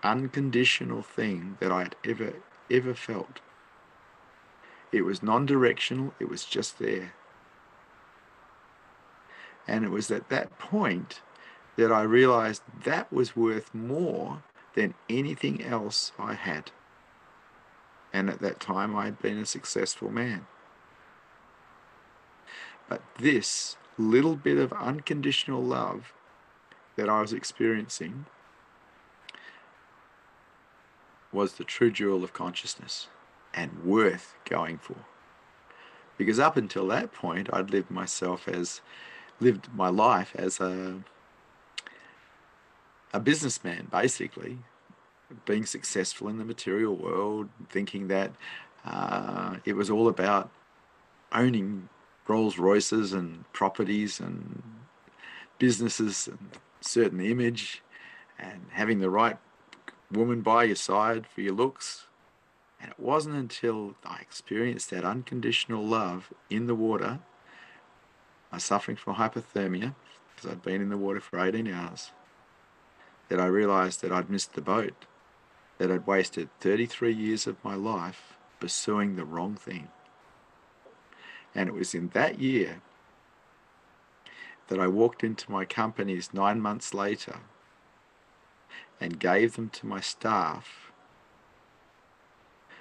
[0.04, 2.34] unconditional thing that I had ever,
[2.70, 3.40] ever felt.
[4.92, 7.14] It was non directional, it was just there.
[9.66, 11.20] And it was at that point
[11.76, 14.42] that I realized that was worth more
[14.74, 16.70] than anything else I had.
[18.12, 20.46] And at that time, I had been a successful man.
[22.88, 26.12] But this little bit of unconditional love
[26.96, 28.26] that I was experiencing
[31.32, 33.08] was the true jewel of consciousness
[33.52, 34.96] and worth going for.
[36.16, 38.80] Because up until that point, I'd lived myself as,
[39.40, 41.00] lived my life as a,
[43.12, 44.58] a businessman, basically,
[45.44, 48.32] being successful in the material world, thinking that
[48.84, 50.50] uh, it was all about
[51.32, 51.88] owning
[52.26, 54.62] Rolls Royces and properties and
[55.58, 57.82] businesses and certain image
[58.38, 59.38] and having the right
[60.10, 62.06] woman by your side for your looks.
[62.80, 67.20] And it wasn't until I experienced that unconditional love in the water,
[68.54, 69.96] I was suffering from hypothermia
[70.28, 72.12] because I'd been in the water for 18 hours,
[73.28, 75.06] that I realized that I'd missed the boat,
[75.78, 79.88] that I'd wasted 33 years of my life pursuing the wrong thing.
[81.52, 82.80] And it was in that year
[84.68, 87.40] that I walked into my companies nine months later
[89.00, 90.92] and gave them to my staff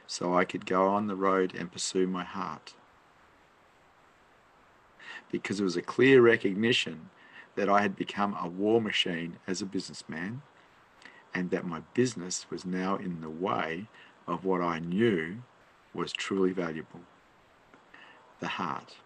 [0.06, 2.76] so I could go on the road and pursue my heart.
[5.34, 7.10] Because it was a clear recognition
[7.56, 10.44] that I had become a war machine as a businessman
[11.34, 13.88] and that my business was now in the way
[14.28, 15.42] of what I knew
[15.94, 17.02] was truly valuable
[18.40, 18.98] the heart.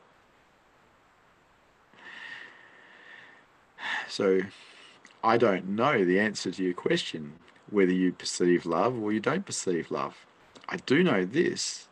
[4.09, 4.41] So
[5.23, 7.33] I don't know the answer to your question,
[7.69, 10.25] whether you perceive love or you don't perceive love.
[10.67, 11.87] I do know this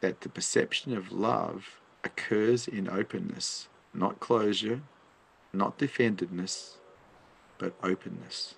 [0.00, 4.82] that the perception of love occurs in openness, not closure,
[5.52, 6.76] not defendedness,
[7.58, 8.54] but openness.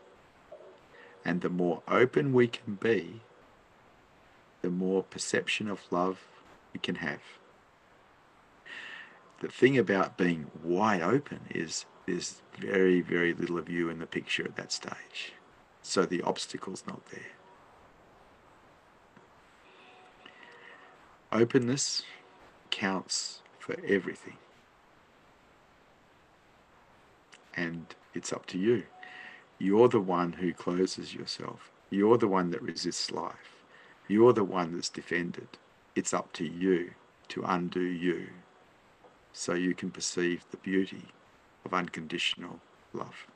[1.24, 3.20] And the more open we can be,
[4.61, 6.20] the more perception of love
[6.72, 7.20] we can have.
[9.41, 14.07] The thing about being wide open is there's very, very little of you in the
[14.07, 15.33] picture at that stage.
[15.83, 17.33] So the obstacle's not there.
[21.33, 22.03] Openness
[22.70, 24.37] counts for everything.
[27.55, 28.84] And it's up to you.
[29.59, 31.70] You're the one who closes yourself.
[31.90, 33.62] You're the one that resists life.
[34.09, 35.48] You're the one that's defended.
[35.94, 36.92] It's up to you
[37.28, 38.28] to undo you
[39.32, 41.05] so you can perceive the beauty
[41.64, 42.61] of unconditional
[42.92, 43.26] love.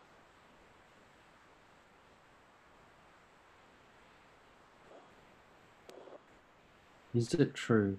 [7.14, 7.98] Is it true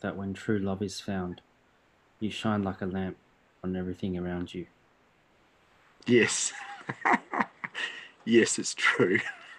[0.00, 1.42] that when true love is found,
[2.18, 3.16] you shine like a lamp
[3.62, 4.66] on everything around you?
[6.08, 6.54] Yes.
[8.24, 9.20] yes, it's true.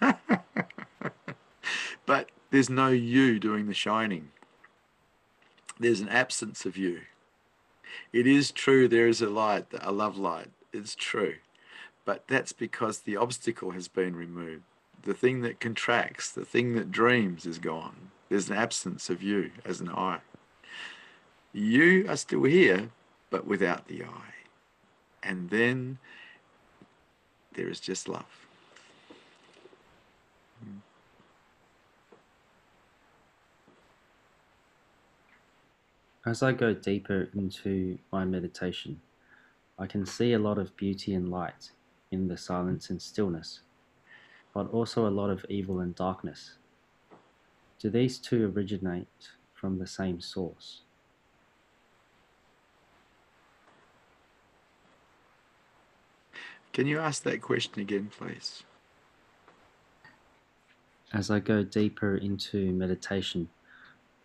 [2.06, 4.32] but there's no you doing the shining.
[5.78, 7.02] There's an absence of you.
[8.12, 10.48] It is true there is a light, a love light.
[10.72, 11.36] It's true.
[12.04, 14.64] But that's because the obstacle has been removed.
[15.02, 18.10] the thing that contracts, the thing that dreams is gone.
[18.28, 20.18] There's an absence of you as an I.
[21.52, 22.90] You are still here,
[23.30, 24.34] but without the I.
[25.22, 25.98] And then
[27.54, 28.46] there is just love.
[30.62, 30.78] Hmm.
[36.26, 39.00] As I go deeper into my meditation,
[39.78, 41.70] I can see a lot of beauty and light
[42.10, 43.60] in the silence and stillness,
[44.52, 46.56] but also a lot of evil and darkness.
[47.78, 50.82] Do these two originate from the same source?
[56.72, 58.62] Can you ask that question again, please?
[61.12, 63.48] As I go deeper into meditation,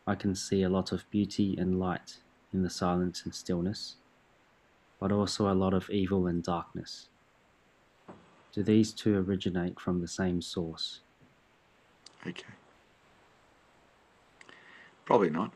[0.06, 2.18] I can see a lot of beauty and light
[2.54, 3.96] in the silence and stillness,
[5.00, 7.10] but also a lot of evil and darkness.
[8.54, 11.02] Do these two originate from the same source?
[12.26, 12.54] Okay.
[15.04, 15.52] Probably not.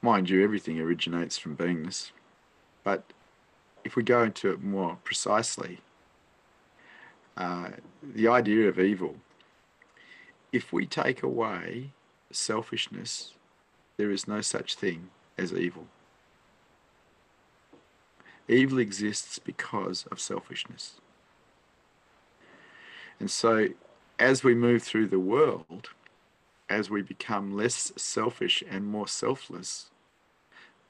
[0.00, 2.12] Mind you, everything originates from beingness.
[2.82, 3.12] But
[3.84, 5.80] if we go into it more precisely,
[7.36, 7.70] uh,
[8.02, 9.16] the idea of evil,
[10.52, 11.90] if we take away
[12.30, 13.34] selfishness,
[13.96, 15.86] there is no such thing as evil.
[18.48, 20.94] Evil exists because of selfishness.
[23.18, 23.68] And so,
[24.18, 25.90] as we move through the world,
[26.68, 29.90] as we become less selfish and more selfless,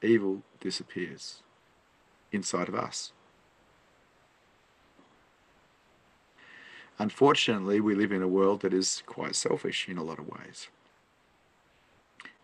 [0.02, 1.42] evil disappears
[2.32, 3.12] inside of us.
[6.98, 10.68] Unfortunately, we live in a world that is quite selfish in a lot of ways.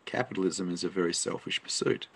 [0.05, 2.09] Capitalism is a very selfish pursuit,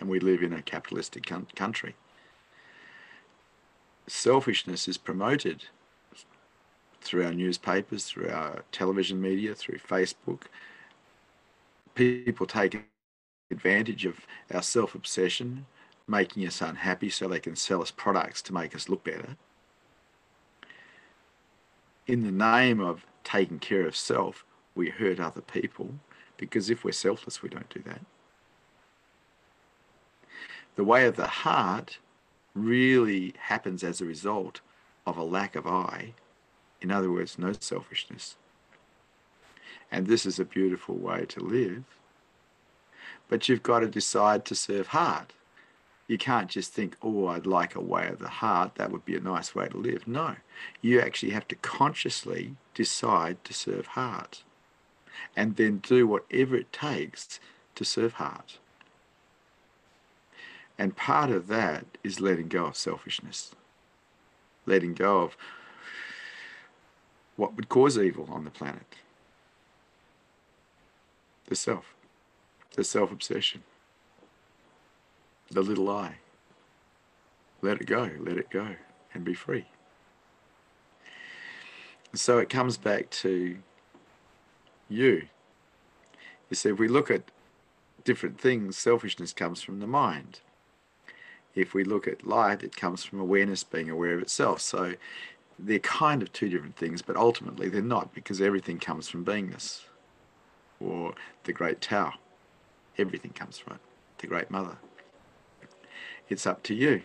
[0.00, 1.94] and we live in a capitalistic country.
[4.06, 5.66] Selfishness is promoted
[7.00, 10.42] through our newspapers, through our television media, through Facebook.
[11.94, 12.82] People take
[13.50, 15.66] advantage of our self obsession,
[16.06, 19.36] making us unhappy so they can sell us products to make us look better.
[22.06, 24.44] In the name of taking care of self,
[24.74, 25.94] we hurt other people
[26.36, 28.00] because if we're selfless, we don't do that.
[30.74, 31.98] The way of the heart
[32.54, 34.60] really happens as a result
[35.06, 36.14] of a lack of I.
[36.80, 38.36] In other words, no selfishness.
[39.90, 41.84] And this is a beautiful way to live.
[43.28, 45.32] But you've got to decide to serve heart.
[46.12, 48.74] You can't just think, oh, I'd like a way of the heart.
[48.74, 50.06] That would be a nice way to live.
[50.06, 50.36] No,
[50.82, 54.42] you actually have to consciously decide to serve heart
[55.34, 57.40] and then do whatever it takes
[57.76, 58.58] to serve heart.
[60.78, 63.54] And part of that is letting go of selfishness,
[64.66, 65.36] letting go of
[67.36, 68.96] what would cause evil on the planet
[71.46, 71.94] the self,
[72.76, 73.62] the self obsession,
[75.52, 76.16] the little I.
[77.60, 78.74] Let it go, let it go,
[79.14, 79.66] and be free.
[82.14, 83.58] So it comes back to
[84.88, 85.22] you.
[86.50, 87.22] You see, if we look at
[88.04, 90.40] different things, selfishness comes from the mind.
[91.54, 94.60] If we look at light, it comes from awareness being aware of itself.
[94.60, 94.94] So
[95.58, 99.82] they're kind of two different things, but ultimately they're not because everything comes from beingness
[100.80, 102.14] or the great Tao.
[102.98, 103.80] Everything comes from it,
[104.18, 104.76] the great mother.
[106.32, 107.02] It's up to you.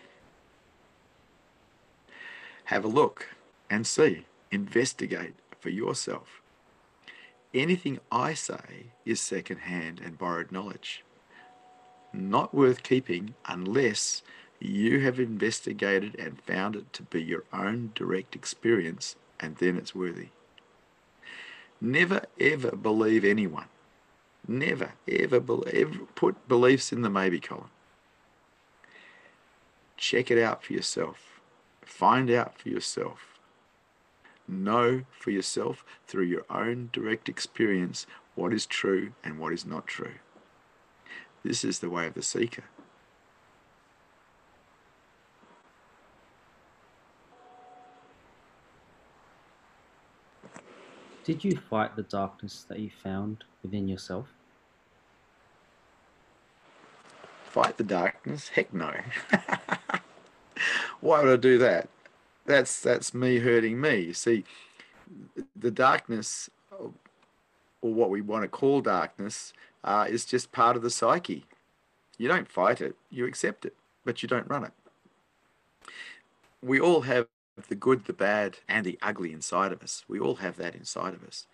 [2.65, 3.27] Have a look
[3.69, 6.41] and see, investigate for yourself
[7.53, 11.03] anything I say is second-hand and borrowed knowledge,
[12.13, 14.21] not worth keeping unless
[14.59, 19.95] you have investigated and found it to be your own direct experience, and then it's
[19.95, 20.29] worthy.
[21.79, 23.67] Never ever believe anyone.
[24.47, 27.69] Never ever, put beliefs in the maybe column.
[29.97, 31.41] Check it out for yourself.
[31.83, 33.37] Find out for yourself
[34.47, 39.87] Know for yourself through your own direct experience what is true and what is not
[39.87, 40.15] true.
[41.43, 42.63] This is the way of the seeker.
[51.25, 54.27] Did you fight the darkness that you found within yourself?
[57.49, 58.47] Fight the darkness?
[58.47, 58.93] Heck no.
[61.01, 61.89] Why would I do that?
[62.47, 63.99] that's that's me hurting me.
[63.99, 64.45] You see,
[65.55, 66.49] the darkness,
[67.81, 69.53] or what we want to call darkness,
[69.83, 71.45] uh, is just part of the psyche.
[72.17, 74.71] You don't fight it, you accept it, but you don't run it.
[76.63, 77.27] We all have
[77.69, 80.03] the good, the bad, and the ugly inside of us.
[80.07, 81.45] We all have that inside of us.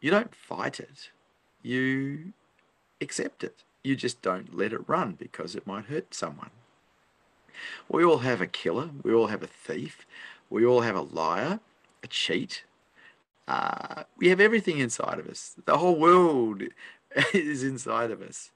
[0.00, 1.10] You don't fight it,
[1.62, 2.34] you
[3.00, 3.64] accept it.
[3.84, 6.50] You just don't let it run because it might hurt someone.
[7.88, 10.06] We all have a killer, we all have a thief,
[10.50, 11.60] we all have a liar,
[12.02, 12.64] a cheat.
[13.48, 15.54] Uh, we have everything inside of us.
[15.64, 16.62] The whole world
[17.34, 18.50] is inside of us.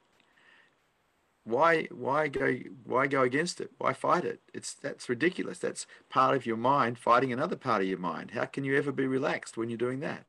[1.44, 3.70] Why why go why go against it?
[3.78, 4.40] Why fight it?
[4.52, 5.58] It's that's ridiculous.
[5.58, 8.32] That's part of your mind fighting another part of your mind.
[8.32, 10.24] How can you ever be relaxed when you're doing that?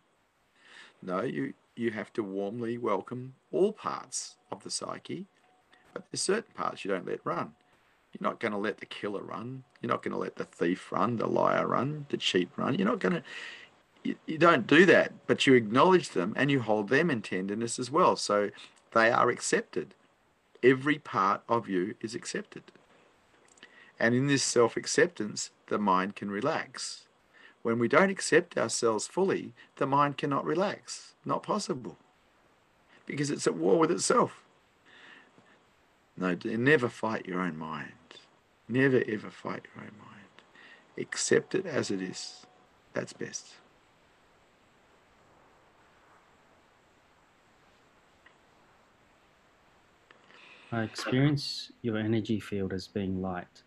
[1.02, 5.26] No you you have to warmly welcome all parts of the psyche
[5.94, 7.54] but there's certain parts you don't let run
[8.20, 10.92] you're not going to let the killer run you're not going to let the thief
[10.92, 13.24] run the liar run the cheat run you're not going to
[14.04, 17.80] you, you don't do that but you acknowledge them and you hold them in tenderness
[17.80, 18.50] as well so
[18.94, 19.94] they are accepted
[20.64, 22.64] every part of you is accepted.
[24.00, 27.08] And in this self acceptance, the mind can relax.
[27.64, 31.16] When we don't accept ourselves fully, the mind cannot relax.
[31.26, 31.98] Not possible.
[33.06, 34.44] Because it's at war with itself.
[36.16, 37.92] No, never fight your own mind.
[38.70, 40.18] Never ever fight your own mind.
[40.98, 42.46] Accept it as it is.
[42.94, 43.54] That's best.
[50.72, 53.64] I experience your energy field as being light.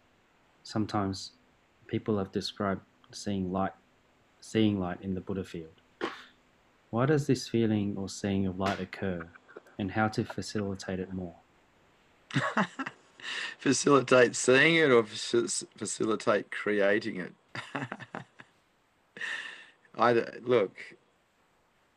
[0.62, 1.32] Sometimes
[1.86, 3.72] people have described seeing light,
[4.40, 5.80] seeing light in the Buddha field.
[6.90, 9.28] Why does this feeling or seeing of light occur,
[9.78, 11.36] and how to facilitate it more?
[13.58, 17.32] facilitate seeing it or facilitate creating it?
[19.98, 20.12] I
[20.42, 20.76] look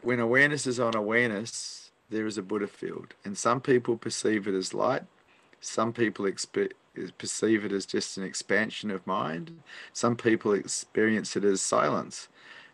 [0.01, 3.15] when awareness is on awareness there is a Buddha field.
[3.25, 5.03] And some people perceive it as light,
[5.59, 6.73] some people expe-
[7.17, 9.59] perceive it as just an expansion of mind,
[9.91, 12.27] some people experience it as silence,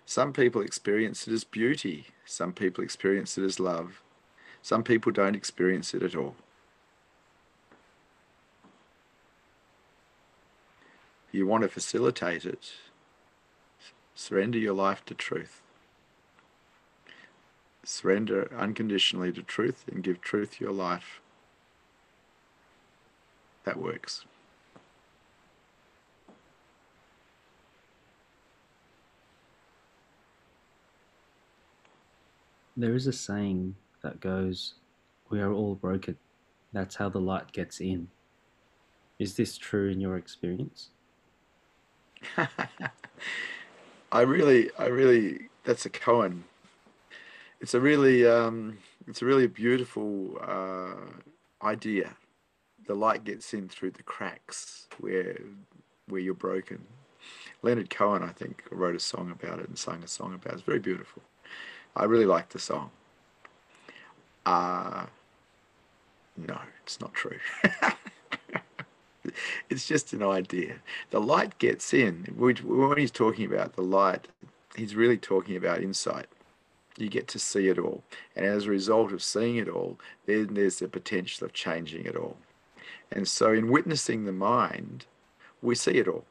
[0.06, 4.02] some people experience it as beauty, some people experience it as love,
[4.62, 6.36] some people don't experience it at all.
[11.32, 12.72] You want to facilitate it,
[14.16, 15.62] surrender your life to truth
[17.90, 21.22] surrender unconditionally to truth and give truth your life.
[23.64, 24.26] That works.
[32.78, 34.76] There is a saying that goes,
[35.30, 36.18] We are all broken.
[36.72, 38.10] That's how the light gets in.
[39.18, 40.90] Is this true in your experience?
[44.12, 46.46] I really, I really, that's a Cohen.
[47.62, 52.16] it's a really um, it's a really beautiful uh, idea.
[52.88, 55.38] The light gets in through the cracks where
[56.08, 56.86] where you're broken.
[57.62, 60.58] Leonard Cohen, I think, wrote a song about it and sang a song about it.
[60.58, 61.22] It's very beautiful.
[61.96, 62.92] I really like the song.
[64.46, 65.06] Uh,
[66.38, 67.38] no, it's not true.
[69.70, 70.76] it's just an idea.
[71.12, 72.34] The light gets in.
[72.36, 74.28] When he's talking about the light,
[74.76, 76.28] he's really talking about insight
[77.00, 78.04] you get to see it all.
[78.36, 82.16] And as a result of seeing it all, then there's the potential of changing it
[82.16, 82.38] all.
[83.12, 85.06] And so, in witnessing the mind,
[85.62, 86.26] we see it all.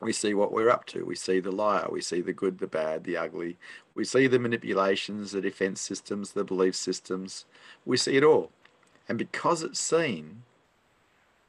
[0.00, 1.04] We see what we're up to.
[1.04, 1.88] We see the liar.
[1.90, 3.56] We see the good, the bad, the ugly.
[3.94, 7.46] We see the manipulations, the defense systems, the belief systems.
[7.86, 8.50] We see it all.
[9.08, 10.42] And because it's seen,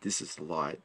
[0.02, 0.80] this is the light.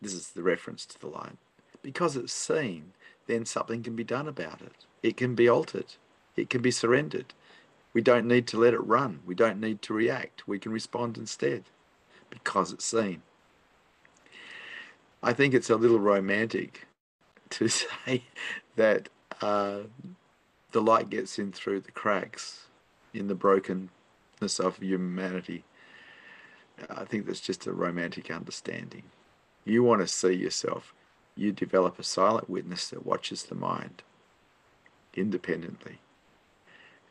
[0.00, 1.36] This is the reference to the light.
[1.82, 2.92] Because it's seen,
[3.26, 4.84] then something can be done about it.
[5.02, 5.94] It can be altered.
[6.36, 7.34] It can be surrendered.
[7.92, 9.20] We don't need to let it run.
[9.26, 10.46] We don't need to react.
[10.46, 11.64] We can respond instead
[12.30, 13.22] because it's seen.
[15.22, 16.86] I think it's a little romantic
[17.50, 18.24] to say
[18.76, 19.08] that
[19.40, 19.80] uh,
[20.72, 22.66] the light gets in through the cracks
[23.14, 25.64] in the brokenness of humanity.
[26.90, 29.04] I think that's just a romantic understanding.
[29.64, 30.94] You want to see yourself.
[31.36, 34.02] You develop a silent witness that watches the mind
[35.14, 35.98] independently.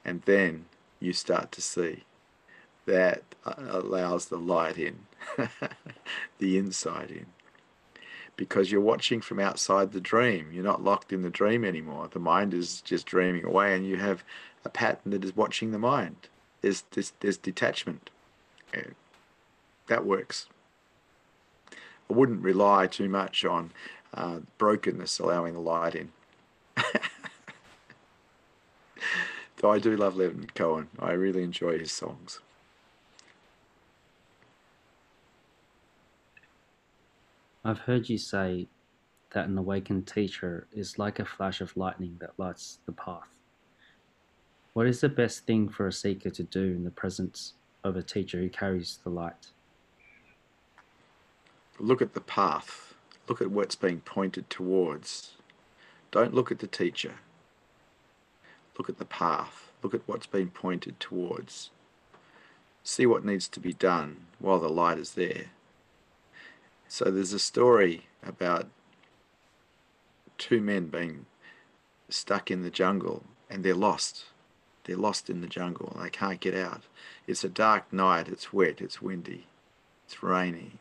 [0.04, 0.66] And then
[1.00, 2.04] you start to see
[2.86, 5.00] that uh, allows the light in,
[6.40, 7.26] the inside in.
[8.36, 10.52] Because you're watching from outside the dream.
[10.52, 12.08] You're not locked in the dream anymore.
[12.08, 14.24] The mind is just dreaming away, and you have
[14.64, 16.30] a pattern that is watching the mind.
[16.62, 18.10] There's, there's, there's detachment.
[19.88, 20.48] That works.
[22.10, 23.72] I wouldn't rely too much on
[24.14, 26.12] uh, brokenness allowing the light in.
[29.58, 30.88] Though I do love Leonard Cohen.
[31.00, 32.40] I really enjoy his songs.
[37.66, 38.68] I've heard you say
[39.32, 43.28] that an awakened teacher is like a flash of lightning that lights the path.
[44.74, 48.04] What is the best thing for a seeker to do in the presence of a
[48.04, 49.48] teacher who carries the light?
[51.80, 52.96] Look at the path.
[53.28, 55.34] Look at what's being pointed towards.
[56.12, 57.16] Don't look at the teacher.
[58.78, 59.72] Look at the path.
[59.84, 61.70] Look at what's being pointed towards.
[62.84, 65.48] See what needs to be done while the light is there.
[66.88, 68.68] So there's a story about
[70.38, 71.26] two men being
[72.10, 74.26] stuck in the jungle and they're lost.
[74.86, 76.84] They're lost in the jungle and they can't get out.
[77.28, 79.48] It's a dark night, it's wet, it's windy,
[80.06, 80.80] it's rainy.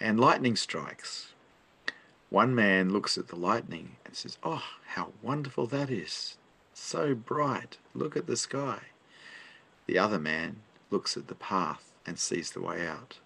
[0.00, 1.34] And lightning strikes.
[2.30, 6.38] One man looks at the lightning and says, Oh, how wonderful that is!
[6.72, 7.76] So bright.
[7.94, 8.80] Look at the sky.
[9.86, 13.18] The other man looks at the path and sees the way out.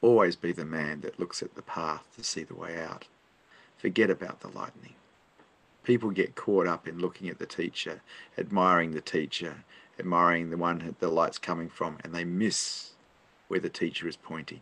[0.00, 3.06] Always be the man that looks at the path to see the way out.
[3.76, 4.94] Forget about the lightning.
[5.84, 8.00] People get caught up in looking at the teacher,
[8.38, 9.64] admiring the teacher,
[9.98, 12.92] admiring the one the light's coming from, and they miss
[13.48, 14.60] where the teacher is pointing.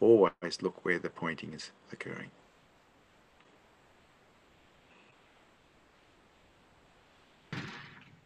[0.00, 2.30] Always look where the pointing is occurring.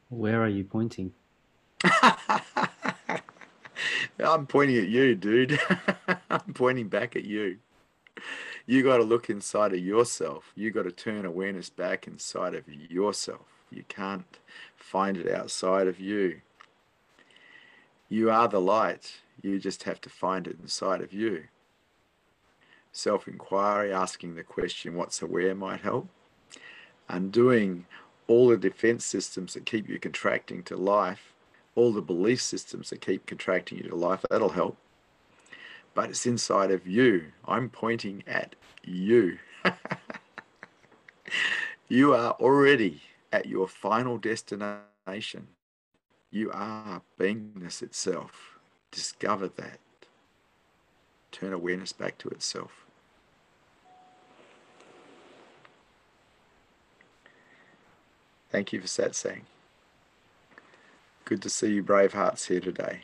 [0.08, 1.12] Where are you pointing?
[4.18, 5.60] I'm pointing at you, dude.
[6.30, 7.58] I'm pointing back at you.
[8.66, 10.52] You got to look inside of yourself.
[10.54, 13.46] You got to turn awareness back inside of yourself.
[13.70, 14.38] You can't
[14.76, 16.40] find it outside of you.
[18.08, 19.20] You are the light.
[19.42, 21.44] You just have to find it inside of you.
[22.92, 26.08] Self inquiry, asking the question, what's aware, might help.
[27.08, 27.86] Undoing
[28.26, 31.32] all the defense systems that keep you contracting to life
[31.76, 34.24] all the belief systems that keep contracting you to life.
[34.28, 34.76] That'll help.
[35.94, 37.26] But it's inside of you.
[37.46, 39.38] I'm pointing at you.
[41.88, 43.02] you are already
[43.32, 45.46] at your final destination.
[46.30, 48.58] You are beingness itself.
[48.90, 49.78] Discover that.
[51.32, 52.86] Turn awareness back to itself.
[58.50, 59.42] Thank you for satsang.
[61.24, 63.00] Good to see you brave hearts here today.